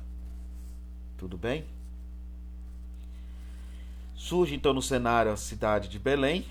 Tudo 1.16 1.36
bem? 1.36 1.64
Surge 4.14 4.54
então 4.54 4.74
no 4.74 4.82
cenário 4.82 5.32
a 5.32 5.36
cidade 5.36 5.88
de 5.88 5.98
Belém. 5.98 6.44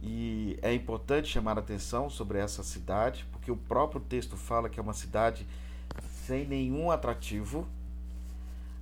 E 0.00 0.56
é 0.62 0.72
importante 0.72 1.28
chamar 1.28 1.56
a 1.56 1.60
atenção 1.60 2.08
sobre 2.08 2.38
essa 2.38 2.62
cidade, 2.62 3.26
porque 3.32 3.50
o 3.50 3.56
próprio 3.56 4.00
texto 4.00 4.36
fala 4.36 4.68
que 4.68 4.78
é 4.78 4.82
uma 4.82 4.94
cidade 4.94 5.44
sem 6.24 6.46
nenhum 6.46 6.90
atrativo. 6.90 7.66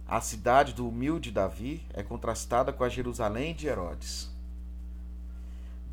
a 0.08 0.20
cidade 0.20 0.72
do 0.72 0.86
humilde 0.86 1.32
Davi 1.32 1.82
é 1.92 2.02
contrastada 2.02 2.72
com 2.72 2.84
a 2.84 2.88
Jerusalém 2.88 3.54
de 3.54 3.66
Herodes. 3.66 4.30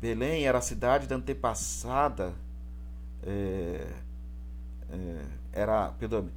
Belém 0.00 0.46
era 0.46 0.58
a 0.58 0.62
cidade 0.62 1.06
da 1.06 1.16
antepassada. 1.16 2.34
É, 3.22 3.86
é, 4.90 5.26
era, 5.52 5.90
perdão, 5.92 6.28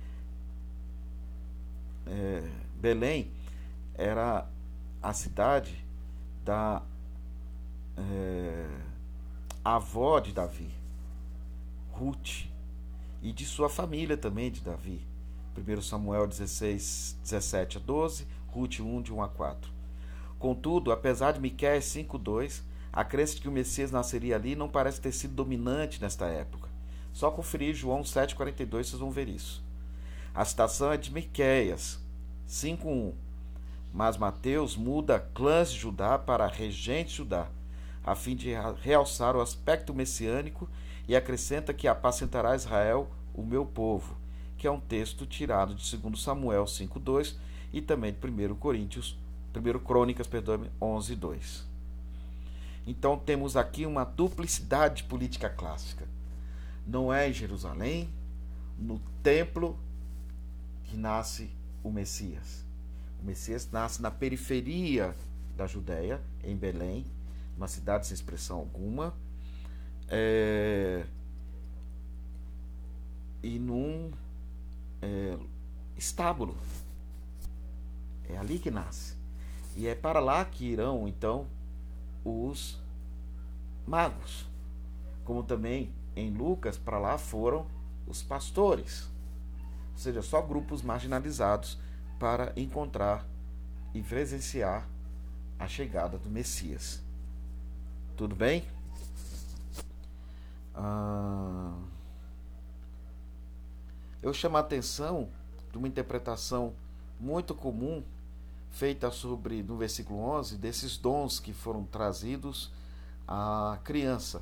é, 2.05 2.49
Belém 2.75 3.31
era 3.95 4.47
a 5.01 5.13
cidade 5.13 5.85
da 6.45 6.81
é, 7.97 8.67
avó 9.63 10.19
de 10.19 10.31
Davi, 10.31 10.69
Ruth, 11.91 12.45
e 13.21 13.31
de 13.31 13.45
sua 13.45 13.69
família 13.69 14.15
também 14.15 14.51
de 14.51 14.61
Davi. 14.61 15.05
1 15.57 15.81
Samuel 15.81 16.27
16, 16.27 17.17
17 17.23 17.77
a 17.77 17.81
12, 17.81 18.27
Ruth 18.47 18.79
1, 18.79 19.01
de 19.01 19.13
1 19.13 19.23
a 19.23 19.27
4. 19.27 19.71
Contudo, 20.37 20.91
apesar 20.91 21.31
de 21.31 21.39
Miqueias 21.39 21.85
5,2, 21.85 22.61
a 22.97 23.03
crença 23.03 23.35
de 23.35 23.41
que 23.41 23.47
o 23.47 23.51
Messias 23.51 23.91
nasceria 23.91 24.35
ali 24.35 24.55
não 24.55 24.67
parece 24.67 24.99
ter 24.99 25.11
sido 25.11 25.35
dominante 25.35 26.01
nesta 26.01 26.25
época. 26.25 26.67
Só 27.13 27.29
conferir 27.29 27.75
João 27.75 28.01
7,42 28.01 28.69
vocês 28.69 28.93
vão 28.93 29.11
ver 29.11 29.29
isso. 29.29 29.63
A 30.33 30.43
citação 30.43 30.91
é 30.91 30.97
de 30.97 31.13
Miqueias 31.13 31.99
5,1. 32.49 33.13
Mas 33.93 34.17
Mateus 34.17 34.75
muda 34.75 35.19
clãs 35.35 35.71
de 35.71 35.77
Judá 35.77 36.17
para 36.17 36.47
regente 36.47 37.17
Judá, 37.17 37.47
a 38.03 38.15
fim 38.15 38.35
de 38.35 38.49
realçar 38.81 39.35
o 39.35 39.41
aspecto 39.41 39.93
messiânico 39.93 40.67
e 41.07 41.15
acrescenta 41.15 41.75
que 41.75 41.87
apacentará 41.87 42.55
Israel, 42.55 43.11
o 43.31 43.43
meu 43.43 43.63
povo 43.63 44.17
que 44.57 44.65
é 44.65 44.71
um 44.71 44.79
texto 44.79 45.27
tirado 45.27 45.75
de 45.75 45.97
2 45.97 46.19
Samuel 46.19 46.65
5:2 46.65 47.35
e 47.71 47.79
também 47.79 48.11
de 48.11 48.17
1 48.19 48.55
Coríntios, 48.55 49.15
1 49.53 49.79
Crônicas, 49.83 50.25
perdão, 50.25 50.67
11:2. 50.81 51.76
Então 52.87 53.19
temos 53.19 53.57
aqui 53.57 53.85
uma 53.85 54.05
duplicidade 54.05 55.03
política 55.03 55.49
clássica. 55.49 56.07
Não 56.87 57.13
é 57.13 57.29
em 57.29 57.33
Jerusalém, 57.33 58.09
no 58.79 58.97
templo 59.21 59.77
que 60.85 60.95
nasce 60.95 61.51
o 61.83 61.91
Messias. 61.91 62.65
O 63.21 63.25
Messias 63.25 63.69
nasce 63.69 64.01
na 64.01 64.09
periferia 64.09 65.13
da 65.57 65.67
Judéia, 65.67 66.21
em 66.41 66.55
Belém, 66.55 67.05
uma 67.57 67.67
cidade 67.67 68.07
sem 68.07 68.15
expressão 68.15 68.59
alguma, 68.59 69.13
é... 70.07 71.03
e 73.43 73.59
num 73.59 74.11
é, 75.01 75.37
estábulo. 75.97 76.55
É 78.29 78.37
ali 78.37 78.59
que 78.59 78.71
nasce. 78.71 79.17
E 79.75 79.87
é 79.87 79.95
para 79.95 80.21
lá 80.21 80.45
que 80.45 80.65
irão 80.65 81.05
então 81.05 81.47
os 82.27 82.79
magos. 83.85 84.45
Como 85.23 85.43
também 85.43 85.93
em 86.15 86.31
Lucas, 86.31 86.77
para 86.77 86.97
lá 86.97 87.17
foram 87.17 87.67
os 88.07 88.21
pastores. 88.21 89.09
Ou 89.93 89.97
seja, 89.97 90.21
só 90.21 90.41
grupos 90.41 90.81
marginalizados 90.81 91.77
para 92.19 92.53
encontrar 92.55 93.25
e 93.93 94.01
presenciar 94.01 94.87
a 95.59 95.67
chegada 95.67 96.17
do 96.17 96.29
Messias. 96.29 97.01
Tudo 98.15 98.35
bem? 98.35 98.63
Ah 100.75 101.73
eu 104.27 104.33
chamo 104.33 104.57
a 104.57 104.59
atenção 104.59 105.29
de 105.71 105.77
uma 105.77 105.87
interpretação 105.87 106.73
muito 107.19 107.55
comum 107.55 108.03
feita 108.77 109.09
sobre 109.09 109.63
no 109.63 109.75
versículo 109.75 110.19
11 110.19 110.55
desses 110.57 110.97
dons 110.97 111.39
que 111.39 111.51
foram 111.51 111.83
trazidos 111.83 112.71
à 113.27 113.79
criança: 113.83 114.41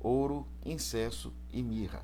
ouro, 0.00 0.44
incenso 0.64 1.32
e 1.52 1.62
mirra. 1.62 2.02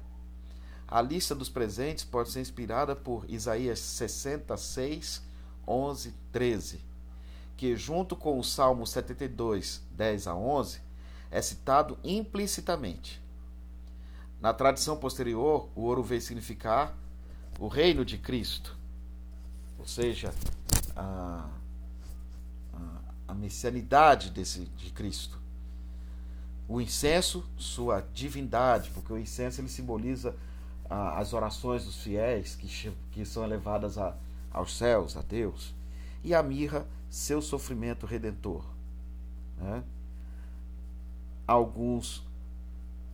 A 0.86 1.02
lista 1.02 1.34
dos 1.34 1.48
presentes 1.48 2.04
pode 2.04 2.30
ser 2.30 2.40
inspirada 2.40 2.94
por 2.94 3.28
Isaías 3.28 3.80
66, 3.80 5.22
11, 5.66 6.14
13, 6.30 6.80
que, 7.56 7.74
junto 7.76 8.14
com 8.14 8.38
o 8.38 8.44
Salmo 8.44 8.86
72, 8.86 9.82
10 9.90 10.26
a 10.28 10.36
11, 10.36 10.80
é 11.32 11.42
citado 11.42 11.98
implicitamente. 12.04 13.20
Na 14.40 14.52
tradição 14.52 14.96
posterior, 14.96 15.68
o 15.74 15.82
ouro 15.82 16.02
veio 16.02 16.20
significar 16.20 16.94
o 17.58 17.66
reino 17.66 18.04
de 18.04 18.18
Cristo, 18.18 18.76
ou 19.78 19.86
seja, 19.86 20.32
a, 20.94 21.48
a, 23.32 23.34
messianidade 23.34 24.30
desse, 24.30 24.66
de 24.76 24.90
Cristo. 24.90 25.38
O 26.68 26.80
incenso, 26.80 27.44
sua 27.56 28.04
divindade, 28.14 28.90
porque 28.90 29.12
o 29.12 29.18
incenso 29.18 29.60
ele 29.60 29.68
simboliza 29.68 30.34
as 30.88 31.32
orações 31.32 31.84
dos 31.84 32.02
fiéis 32.02 32.54
que, 32.54 32.92
que 33.12 33.24
são 33.24 33.44
elevadas 33.44 33.96
a, 33.96 34.14
aos 34.52 34.76
céus, 34.76 35.16
a 35.16 35.22
Deus. 35.22 35.74
E 36.22 36.34
a 36.34 36.42
mirra, 36.42 36.86
seu 37.10 37.40
sofrimento 37.40 38.06
redentor. 38.06 38.64
Né? 39.58 39.82
Alguns 41.46 42.24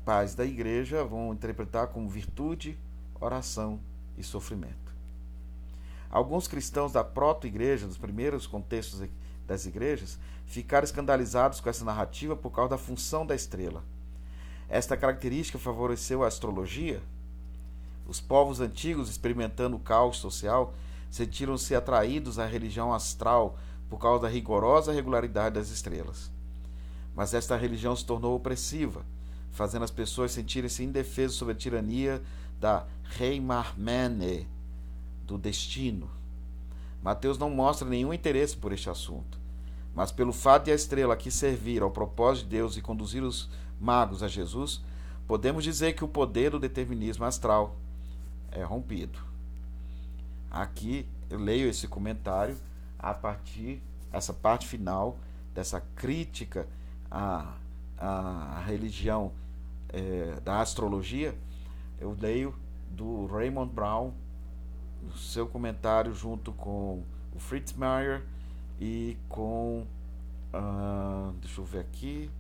pais 0.05 0.35
da 0.35 0.45
igreja 0.45 1.05
vão 1.05 1.33
interpretar 1.33 1.89
como 1.89 2.09
virtude, 2.09 2.79
oração 3.21 3.81
e 4.17 4.23
sofrimento. 4.23 4.89
Alguns 6.11 6.49
cristãos 6.49 6.93
da 6.93 7.05
proto-igreja, 7.05 7.87
dos 7.87 7.99
primeiros 7.99 8.47
contextos 8.47 9.03
das 9.49 9.67
igrejas, 9.67 10.19
ficaram 10.47 10.85
escandalizados 10.85 11.59
com 11.59 11.69
essa 11.69 11.85
narrativa 11.85 12.37
por 12.37 12.51
causa 12.51 12.71
da 12.71 12.79
função 12.79 13.27
da 13.27 13.35
estrela. 13.35 13.83
Esta 14.69 14.97
característica 14.97 15.59
favoreceu 15.59 16.23
a 16.23 16.29
astrologia. 16.29 17.03
Os 18.07 18.21
povos 18.21 18.61
antigos, 18.61 19.09
experimentando 19.11 19.77
o 19.77 19.81
caos 19.81 20.19
social, 20.19 20.75
sentiram-se 21.11 21.75
atraídos 21.75 22.39
à 22.39 22.47
religião 22.47 22.93
astral 22.93 23.59
por 23.89 23.99
causa 23.99 24.23
da 24.23 24.29
rigorosa 24.29 24.93
regularidade 24.93 25.55
das 25.55 25.71
estrelas. 25.71 26.31
Mas 27.17 27.33
esta 27.33 27.57
religião 27.57 27.97
se 27.97 28.05
tornou 28.05 28.37
opressiva, 28.37 29.05
fazendo 29.51 29.85
as 29.85 29.91
pessoas 29.91 30.33
sentirem-se 30.33 30.85
indefesas 30.85 31.37
sob 31.37 31.53
a 31.53 31.55
tirania 31.55 32.23
da 32.61 32.87
Reimarmene, 33.05 34.47
do 35.27 35.39
destino. 35.39 36.11
Mateus 37.03 37.39
não 37.39 37.49
mostra 37.49 37.89
nenhum 37.89 38.13
interesse 38.13 38.57
por 38.57 38.73
este 38.73 38.91
assunto, 38.91 39.38
mas 39.99 40.13
pelo 40.13 40.33
fato 40.33 40.67
de 40.67 40.71
a 40.71 40.77
estrela 40.77 41.13
aqui 41.13 41.29
servir 41.29 41.83
ao 41.83 41.91
propósito 41.91 42.45
de 42.45 42.51
Deus 42.51 42.77
e 42.77 42.81
conduzir 42.81 43.25
os 43.25 43.51
magos 43.81 44.23
a 44.23 44.29
Jesus, 44.29 44.81
podemos 45.27 45.65
dizer 45.65 45.95
que 45.95 46.05
o 46.05 46.09
poder 46.09 46.53
do 46.53 46.61
determinismo 46.61 47.25
astral 47.25 47.75
é 48.53 48.63
rompido. 48.63 49.19
Aqui 50.49 51.05
eu 51.29 51.41
leio 51.41 51.69
esse 51.69 51.89
comentário 51.89 52.57
a 52.97 53.13
partir 53.13 53.83
essa 54.13 54.33
parte 54.33 54.69
final 54.69 55.19
dessa 55.53 55.81
crítica 55.97 56.69
à, 57.11 57.55
à 57.99 58.63
religião 58.65 59.33
é, 59.89 60.39
da 60.45 60.61
astrologia 60.61 61.35
eu 62.01 62.17
leio 62.21 62.55
do 62.89 63.27
Raymond 63.27 63.73
Brown, 63.73 64.13
seu 65.17 65.49
comentário 65.49 66.15
junto 66.15 66.53
com 66.53 67.03
o 67.35 67.41
Fritz 67.41 67.73
Meyer 67.73 68.23
e 68.81 69.17
com. 69.29 69.87
Uh, 70.53 71.33
deixa 71.41 71.61
eu 71.61 71.65
ver 71.65 71.81
aqui. 71.81 72.31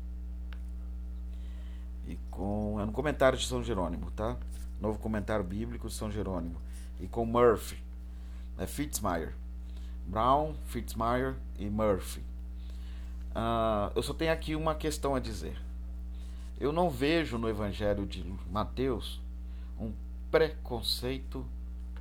E 2.07 2.16
com. 2.31 2.81
É 2.81 2.87
no 2.87 2.92
comentário 2.92 3.38
de 3.38 3.46
São 3.46 3.62
Jerônimo, 3.62 4.11
tá? 4.12 4.37
Novo 4.81 4.98
comentário 4.98 5.44
bíblico 5.44 5.88
de 5.88 5.94
São 5.94 6.11
Jerônimo. 6.11 6.61
E 7.01 7.07
com 7.07 7.24
Murphy. 7.24 7.83
É 8.57 8.66
Fitzmyer. 8.66 9.34
Brown, 10.07 10.55
Fitzmyer 10.64 11.36
e 11.59 11.68
Murphy. 11.68 12.20
Uh, 13.30 13.93
eu 13.95 14.03
só 14.03 14.14
tenho 14.14 14.32
aqui 14.32 14.57
uma 14.57 14.74
questão 14.74 15.14
a 15.14 15.20
dizer. 15.20 15.61
Eu 16.59 16.72
não 16.72 16.91
vejo 16.91 17.39
no 17.39 17.49
Evangelho 17.49 18.07
de 18.07 18.24
Mateus 18.51 19.20
um 19.78 19.93
preconceito 20.30 21.47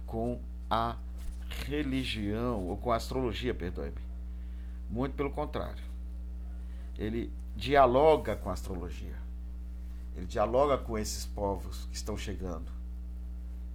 com 0.06 0.40
a 0.70 0.96
religião, 1.68 2.68
ou 2.68 2.78
com 2.78 2.92
a 2.92 2.96
astrologia, 2.96 3.54
perdoe-me. 3.54 4.07
Muito 4.90 5.16
pelo 5.16 5.32
contrário. 5.32 5.84
Ele 6.98 7.32
dialoga 7.56 8.36
com 8.36 8.50
a 8.50 8.54
astrologia. 8.54 9.16
Ele 10.16 10.26
dialoga 10.26 10.78
com 10.78 10.98
esses 10.98 11.26
povos 11.26 11.86
que 11.92 11.96
estão 11.96 12.18
chegando. 12.18 12.72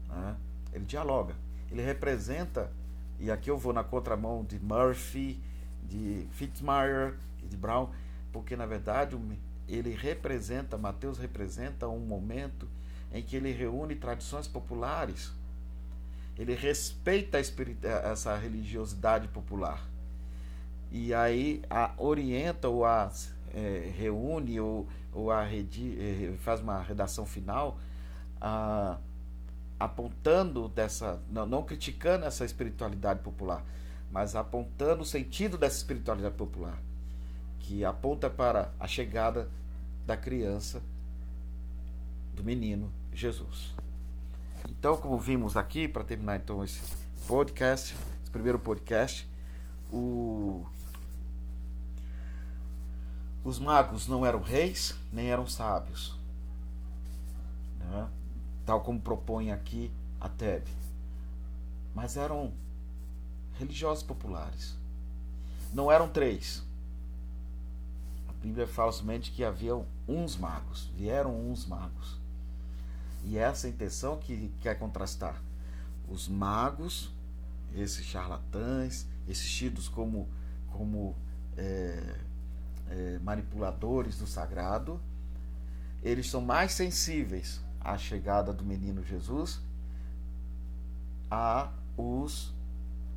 Né? 0.08 0.36
Ele 0.72 0.84
dialoga. 0.84 1.34
Ele 1.70 1.82
representa, 1.82 2.70
e 3.18 3.30
aqui 3.30 3.50
eu 3.50 3.56
vou 3.56 3.72
na 3.72 3.84
contramão 3.84 4.44
de 4.44 4.58
Murphy, 4.58 5.40
de 5.84 6.26
Fitzmyer 6.32 7.16
e 7.42 7.46
de 7.46 7.56
Brown, 7.56 7.90
porque 8.32 8.56
na 8.56 8.66
verdade 8.66 9.18
ele 9.68 9.94
representa, 9.94 10.76
Mateus 10.76 11.18
representa 11.18 11.88
um 11.88 12.00
momento 12.00 12.68
em 13.12 13.22
que 13.22 13.36
ele 13.36 13.52
reúne 13.52 13.94
tradições 13.94 14.48
populares 14.48 15.32
ele 16.36 16.54
respeita 16.54 17.38
essa 17.38 18.36
religiosidade 18.36 19.28
popular. 19.28 19.82
E 20.94 21.14
aí 21.14 21.62
a 21.70 21.94
orienta 21.96 22.68
ou 22.68 22.84
a 22.84 23.10
é, 23.54 23.90
reúne 23.96 24.60
ou, 24.60 24.86
ou 25.10 25.30
a 25.30 25.42
redi, 25.42 25.96
é, 25.98 26.36
faz 26.38 26.60
uma 26.60 26.82
redação 26.82 27.24
final 27.24 27.78
a, 28.38 28.98
apontando 29.80 30.68
dessa, 30.68 31.18
não, 31.30 31.46
não 31.46 31.62
criticando 31.62 32.26
essa 32.26 32.44
espiritualidade 32.44 33.20
popular, 33.20 33.64
mas 34.10 34.36
apontando 34.36 35.00
o 35.00 35.06
sentido 35.06 35.56
dessa 35.56 35.78
espiritualidade 35.78 36.34
popular, 36.34 36.78
que 37.58 37.86
aponta 37.86 38.28
para 38.28 38.70
a 38.78 38.86
chegada 38.86 39.48
da 40.06 40.16
criança, 40.16 40.82
do 42.34 42.44
menino 42.44 42.92
Jesus. 43.14 43.74
Então, 44.68 44.96
como 44.96 45.18
vimos 45.18 45.56
aqui, 45.56 45.88
para 45.88 46.04
terminar 46.04 46.36
então 46.36 46.62
esse 46.62 46.80
podcast, 47.26 47.96
esse 48.22 48.30
primeiro 48.30 48.58
podcast, 48.58 49.28
o... 49.90 50.66
os 53.44 53.58
magos 53.58 54.06
não 54.06 54.24
eram 54.24 54.40
reis, 54.40 54.94
nem 55.12 55.30
eram 55.30 55.46
sábios. 55.46 56.16
Né? 57.78 58.08
Tal 58.64 58.80
como 58.80 59.00
propõe 59.00 59.50
aqui 59.50 59.90
a 60.20 60.28
Tebe. 60.28 60.70
Mas 61.94 62.16
eram 62.16 62.52
religiosos 63.58 64.04
populares. 64.04 64.76
Não 65.72 65.90
eram 65.90 66.08
três. 66.08 66.62
A 68.28 68.32
Bíblia 68.32 68.66
fala 68.66 68.92
somente 68.92 69.32
que 69.32 69.44
haviam 69.44 69.86
uns 70.06 70.36
magos. 70.36 70.90
Vieram 70.96 71.34
uns 71.50 71.66
magos. 71.66 72.20
E 73.24 73.36
essa 73.36 73.66
é 73.66 73.70
a 73.70 73.72
intenção 73.72 74.18
que 74.18 74.52
quer 74.60 74.78
contrastar. 74.78 75.40
Os 76.08 76.28
magos, 76.28 77.10
esses 77.74 78.04
charlatães, 78.04 79.06
esses 79.28 79.50
tidos 79.50 79.88
como, 79.88 80.28
como 80.70 81.16
é, 81.56 82.20
é, 82.92 83.18
manipuladores 83.20 84.18
do 84.18 84.26
sagrado, 84.26 85.00
eles 86.02 86.28
são 86.28 86.40
mais 86.40 86.72
sensíveis 86.72 87.60
à 87.80 87.96
chegada 87.96 88.52
do 88.52 88.64
menino 88.64 89.02
Jesus 89.02 89.60
a 91.30 91.72
os 91.96 92.52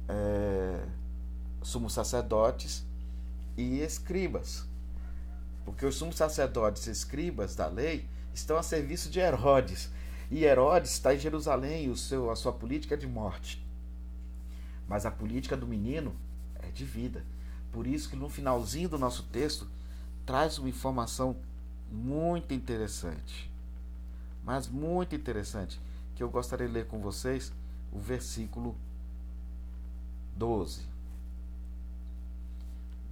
é, 0.08 0.86
sumos 1.62 1.94
sacerdotes 1.94 2.86
e 3.58 3.80
escribas. 3.80 4.66
Porque 5.66 5.86
os 5.86 5.96
sumos 5.96 6.16
sacerdotes 6.16 6.88
e 6.88 6.92
escribas 6.92 7.56
da 7.56 7.68
lei 7.68 8.08
estão 8.34 8.58
a 8.58 8.64
serviço 8.64 9.10
de 9.10 9.20
Herodes. 9.20 9.92
E 10.32 10.46
Herodes 10.46 10.92
está 10.92 11.14
em 11.14 11.20
Jerusalém, 11.20 11.90
o 11.90 11.98
seu, 11.98 12.32
a 12.32 12.36
sua 12.36 12.54
política 12.54 12.94
é 12.94 12.98
de 12.98 13.08
morte. 13.08 13.66
Mas 14.88 15.06
a 15.06 15.12
política 15.12 15.58
do 15.58 15.68
menino 15.68 16.16
é 16.60 16.70
de 16.70 16.86
vida. 16.86 17.24
Por 17.76 17.86
isso 17.86 18.10
que 18.10 18.16
no 18.16 18.30
finalzinho 18.30 18.88
do 18.88 18.98
nosso 18.98 19.24
texto 19.24 19.68
traz 20.26 20.58
uma 20.58 20.70
informação 20.70 21.36
muito 21.92 22.54
interessante. 22.54 23.52
Mas 24.46 24.66
muito 24.66 25.14
interessante, 25.14 25.78
que 26.16 26.24
eu 26.24 26.30
gostaria 26.30 26.68
de 26.68 26.72
ler 26.72 26.88
com 26.88 27.02
vocês 27.02 27.52
o 27.92 28.00
versículo 28.00 28.78
12 30.38 30.84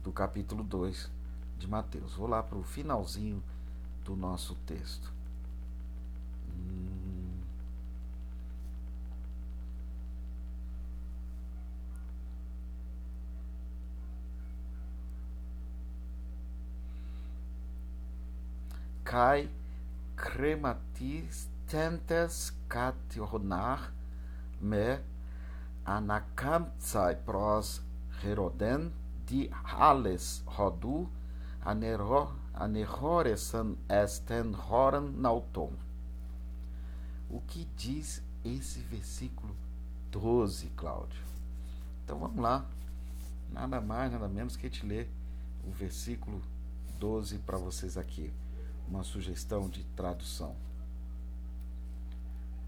do 0.01 0.13
capítulo 0.13 0.63
2 0.63 1.11
de 1.59 1.67
Mateus. 1.67 2.13
Vou 2.13 2.27
lá 2.27 2.41
para 2.41 2.57
o 2.57 2.63
finalzinho 2.63 3.43
do 4.05 4.15
nosso 4.15 4.55
texto. 4.65 5.11
Kai 19.13 19.47
crematis 20.17 21.47
tentes 21.69 22.51
cationar 22.67 23.93
me 24.59 24.87
anakamtsai 25.85 27.17
pros 27.23 27.81
Heroden 28.23 28.91
di 29.27 29.51
hales 29.53 30.41
rodu 30.55 31.07
anero 31.63 32.33
aneroresan 32.55 33.77
esten 33.87 34.55
horan 34.55 35.21
nauton. 35.21 35.77
O 37.29 37.39
que 37.41 37.67
diz 37.77 38.23
esse 38.43 38.79
versículo 38.79 39.55
12, 40.11 40.71
Cláudio? 40.75 41.21
Então 42.03 42.17
vamos 42.17 42.41
lá. 42.41 42.65
Nada 43.51 43.79
mais, 43.79 44.11
nada 44.11 44.27
menos 44.27 44.57
que 44.57 44.71
te 44.71 44.83
ler 44.83 45.07
o 45.67 45.69
versículo 45.69 46.41
12 46.99 47.37
para 47.45 47.59
vocês 47.59 47.95
aqui. 47.95 48.33
Uma 48.87 49.03
sugestão 49.03 49.69
de 49.69 49.83
tradução. 49.95 50.55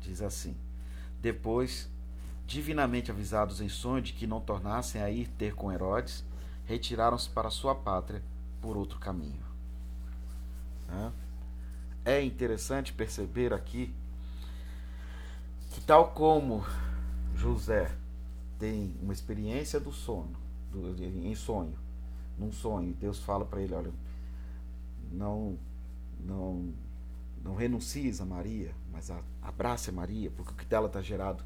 Diz 0.01 0.21
assim: 0.21 0.55
Depois, 1.21 1.89
divinamente 2.45 3.11
avisados 3.11 3.61
em 3.61 3.69
sonho 3.69 4.01
de 4.01 4.13
que 4.13 4.27
não 4.27 4.39
tornassem 4.39 5.01
a 5.01 5.09
ir 5.09 5.27
ter 5.29 5.55
com 5.55 5.71
Herodes, 5.71 6.23
retiraram-se 6.65 7.29
para 7.29 7.49
sua 7.49 7.75
pátria 7.75 8.21
por 8.61 8.77
outro 8.77 8.99
caminho. 8.99 9.43
É 12.03 12.21
interessante 12.23 12.93
perceber 12.93 13.51
aqui 13.51 13.93
que, 15.71 15.81
tal 15.81 16.11
como 16.11 16.63
José 17.35 17.91
tem 18.59 18.95
uma 19.01 19.11
experiência 19.11 19.79
do 19.79 19.91
sono, 19.91 20.35
do, 20.71 20.95
em 21.03 21.35
sonho, 21.35 21.77
num 22.37 22.51
sonho, 22.51 22.93
Deus 22.93 23.19
fala 23.19 23.43
para 23.43 23.61
ele: 23.61 23.73
olha, 23.73 23.91
não, 25.11 25.57
não, 26.25 26.73
não 27.43 27.55
renuncies 27.55 28.19
a 28.19 28.25
Maria, 28.25 28.73
mas 28.91 29.11
a, 29.11 29.21
abrace 29.41 29.89
a 29.89 29.93
Maria, 29.93 30.31
porque 30.31 30.51
o 30.51 30.55
que 30.55 30.65
dela 30.65 30.87
está 30.87 31.01
gerado 31.01 31.43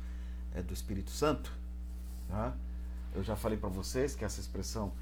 é 0.53 0.61
do 0.61 0.73
Espírito 0.73 1.11
Santo. 1.11 1.51
Tá? 2.27 2.55
Eu 3.13 3.23
já 3.23 3.35
falei 3.35 3.57
para 3.57 3.69
vocês 3.69 4.15
que 4.15 4.23
essa 4.23 4.39
expressão 4.39 4.93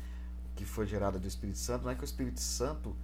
que 0.56 0.66
foi 0.66 0.88
gerada 0.88 1.20
do 1.20 1.28
Espírito 1.28 1.60
Santo 1.60 1.84
não 1.84 1.92
é 1.92 1.96
que 1.96 2.04
o 2.04 2.06
Espírito 2.06 2.40
Santo 2.40 2.96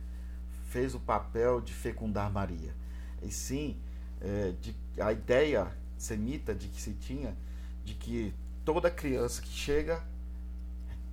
fez 0.69 0.95
o 0.95 0.99
papel 0.99 1.61
de 1.61 1.71
fecundar 1.73 2.31
Maria, 2.31 2.73
e 3.21 3.29
sim 3.31 3.77
é, 4.19 4.53
de, 4.59 4.75
a 4.99 5.13
ideia 5.13 5.71
semita 5.97 6.55
de 6.55 6.67
que 6.67 6.81
se 6.81 6.93
tinha 6.93 7.37
de 7.85 7.93
que 7.93 8.33
toda 8.65 8.89
criança 8.89 9.41
que 9.41 9.49
chega 9.49 10.03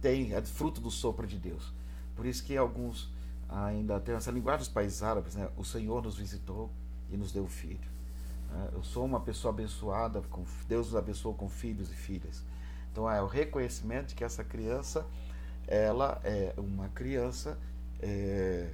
tem 0.00 0.32
é 0.32 0.40
fruto 0.40 0.80
do 0.80 0.90
sopro 0.90 1.26
de 1.26 1.36
Deus. 1.36 1.72
Por 2.16 2.24
isso 2.24 2.42
que 2.42 2.56
alguns 2.56 3.10
ainda 3.50 3.98
têm 4.00 4.14
essa 4.14 4.30
linguagem 4.30 4.60
dos 4.60 4.68
países 4.68 5.02
árabes, 5.02 5.34
né? 5.34 5.48
O 5.56 5.64
Senhor 5.64 6.02
nos 6.02 6.16
visitou 6.16 6.70
e 7.10 7.16
nos 7.16 7.32
deu 7.32 7.46
filho. 7.46 7.88
É, 8.52 8.74
eu 8.74 8.82
sou 8.82 9.04
uma 9.04 9.20
pessoa 9.20 9.52
abençoada, 9.52 10.22
Deus 10.68 10.86
nos 10.86 10.96
abençoou 10.96 11.34
com 11.34 11.48
filhos 11.48 11.90
e 11.90 11.94
filhas. 11.94 12.44
Então 12.92 13.10
é 13.10 13.22
o 13.22 13.26
reconhecimento 13.26 14.08
de 14.08 14.14
que 14.14 14.24
essa 14.24 14.42
criança, 14.42 15.06
ela 15.66 16.20
é 16.24 16.54
uma 16.56 16.88
criança 16.88 17.58
é, 18.00 18.70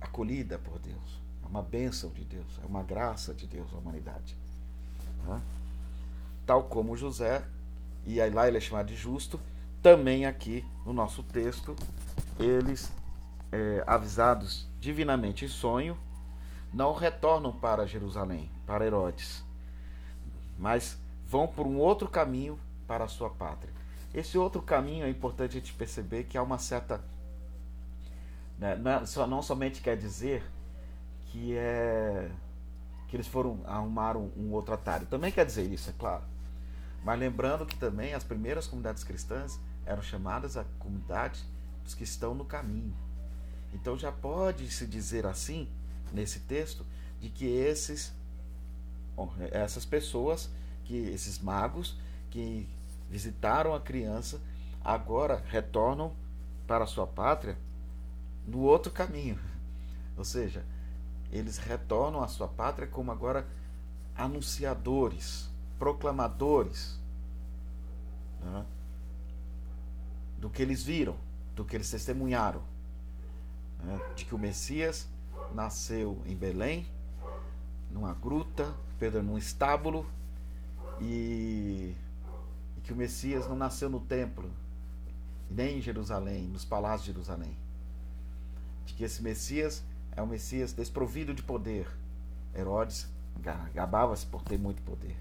acolhida 0.00 0.58
por 0.58 0.78
Deus, 0.78 1.20
é 1.44 1.46
uma 1.46 1.62
bênção 1.62 2.10
de 2.10 2.24
Deus, 2.24 2.60
é 2.62 2.66
uma 2.66 2.82
graça 2.82 3.34
de 3.34 3.46
Deus 3.46 3.72
à 3.72 3.78
humanidade. 3.78 4.36
Né? 5.24 5.40
Tal 6.44 6.64
como 6.64 6.96
José, 6.96 7.44
e 8.04 8.20
aí 8.20 8.30
lá 8.30 8.46
ele 8.46 8.58
é 8.58 8.60
chamado 8.60 8.86
de 8.86 8.94
justo, 8.94 9.40
também 9.82 10.26
aqui 10.26 10.64
no 10.84 10.92
nosso 10.92 11.22
texto, 11.24 11.74
eles, 12.38 12.92
é, 13.56 13.84
avisados 13.86 14.68
divinamente 14.78 15.44
em 15.44 15.48
sonho, 15.48 15.96
não 16.72 16.92
retornam 16.92 17.52
para 17.52 17.86
Jerusalém, 17.86 18.50
para 18.66 18.84
Herodes, 18.84 19.42
mas 20.58 20.98
vão 21.26 21.48
por 21.48 21.66
um 21.66 21.78
outro 21.78 22.08
caminho 22.08 22.58
para 22.86 23.04
a 23.04 23.08
sua 23.08 23.30
pátria. 23.30 23.72
Esse 24.14 24.36
outro 24.36 24.60
caminho 24.62 25.06
é 25.06 25.10
importante 25.10 25.56
a 25.56 25.60
gente 25.60 25.72
perceber 25.72 26.24
que 26.24 26.36
há 26.36 26.42
uma 26.42 26.58
certa. 26.58 27.00
Né, 28.58 28.76
não, 28.76 29.38
é 29.38 29.42
somente 29.42 29.80
quer 29.80 29.96
dizer 29.96 30.42
que 31.26 31.56
é 31.56 32.30
que 33.08 33.16
eles 33.16 33.26
foram 33.26 33.60
arrumar 33.66 34.16
um, 34.16 34.30
um 34.36 34.52
outro 34.52 34.74
atalho. 34.74 35.06
Também 35.06 35.30
quer 35.30 35.46
dizer 35.46 35.70
isso, 35.70 35.90
é 35.90 35.92
claro. 35.98 36.24
Mas 37.04 37.18
lembrando 37.20 37.64
que 37.64 37.76
também 37.76 38.14
as 38.14 38.24
primeiras 38.24 38.66
comunidades 38.66 39.04
cristãs 39.04 39.60
eram 39.84 40.02
chamadas 40.02 40.56
a 40.56 40.64
comunidade 40.78 41.44
dos 41.84 41.94
que 41.94 42.02
estão 42.02 42.34
no 42.34 42.44
caminho. 42.44 42.92
Então 43.76 43.98
já 43.98 44.10
pode 44.10 44.70
se 44.70 44.86
dizer 44.86 45.26
assim 45.26 45.68
nesse 46.10 46.40
texto 46.40 46.84
de 47.20 47.28
que 47.28 47.44
esses 47.44 48.10
essas 49.50 49.84
pessoas, 49.84 50.50
que 50.84 50.96
esses 50.96 51.38
magos 51.38 51.94
que 52.30 52.66
visitaram 53.10 53.74
a 53.74 53.80
criança 53.80 54.40
agora 54.82 55.42
retornam 55.48 56.12
para 56.66 56.84
a 56.84 56.86
sua 56.86 57.06
pátria 57.06 57.56
no 58.46 58.60
outro 58.60 58.90
caminho. 58.90 59.38
Ou 60.16 60.24
seja, 60.24 60.64
eles 61.30 61.58
retornam 61.58 62.22
à 62.22 62.28
sua 62.28 62.48
pátria 62.48 62.88
como 62.88 63.12
agora 63.12 63.46
anunciadores 64.16 65.50
proclamadores 65.78 66.98
né, 68.40 68.64
do 70.38 70.48
que 70.48 70.62
eles 70.62 70.82
viram, 70.82 71.16
do 71.54 71.64
que 71.64 71.76
eles 71.76 71.90
testemunharam, 71.90 72.62
né, 73.82 74.00
de 74.14 74.24
que 74.24 74.34
o 74.34 74.38
Messias 74.38 75.08
nasceu 75.54 76.20
em 76.26 76.34
Belém, 76.34 76.86
numa 77.90 78.12
gruta, 78.14 78.74
Pedro 78.98 79.22
num 79.22 79.38
estábulo, 79.38 80.06
e, 81.00 81.94
e 82.76 82.80
que 82.82 82.92
o 82.92 82.96
Messias 82.96 83.46
não 83.46 83.56
nasceu 83.56 83.88
no 83.88 84.00
templo, 84.00 84.50
nem 85.50 85.78
em 85.78 85.82
Jerusalém, 85.82 86.48
nos 86.48 86.64
palácios 86.64 87.06
de 87.06 87.12
Jerusalém. 87.12 87.56
De 88.84 88.94
que 88.94 89.04
esse 89.04 89.22
Messias 89.22 89.82
é 90.12 90.22
um 90.22 90.26
Messias 90.26 90.72
desprovido 90.72 91.34
de 91.34 91.42
poder. 91.42 91.86
Herodes 92.54 93.08
gabava-se 93.74 94.26
por 94.26 94.42
ter 94.42 94.58
muito 94.58 94.82
poder. 94.82 95.16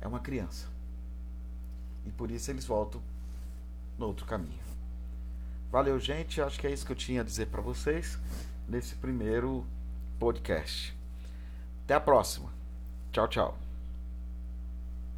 É 0.00 0.06
uma 0.06 0.20
criança. 0.20 0.66
E 2.06 2.10
por 2.10 2.30
isso 2.30 2.50
eles 2.50 2.64
voltam 2.64 3.00
no 3.98 4.06
outro 4.06 4.26
caminho. 4.26 4.67
Valeu, 5.70 5.98
gente. 5.98 6.40
Acho 6.40 6.58
que 6.58 6.66
é 6.66 6.70
isso 6.70 6.86
que 6.86 6.92
eu 6.92 6.96
tinha 6.96 7.20
a 7.20 7.24
dizer 7.24 7.46
para 7.46 7.60
vocês 7.60 8.18
nesse 8.68 8.94
primeiro 8.94 9.66
podcast. 10.18 10.96
Até 11.84 11.94
a 11.94 12.00
próxima. 12.00 12.50
Tchau, 13.12 13.28
tchau. 13.28 13.67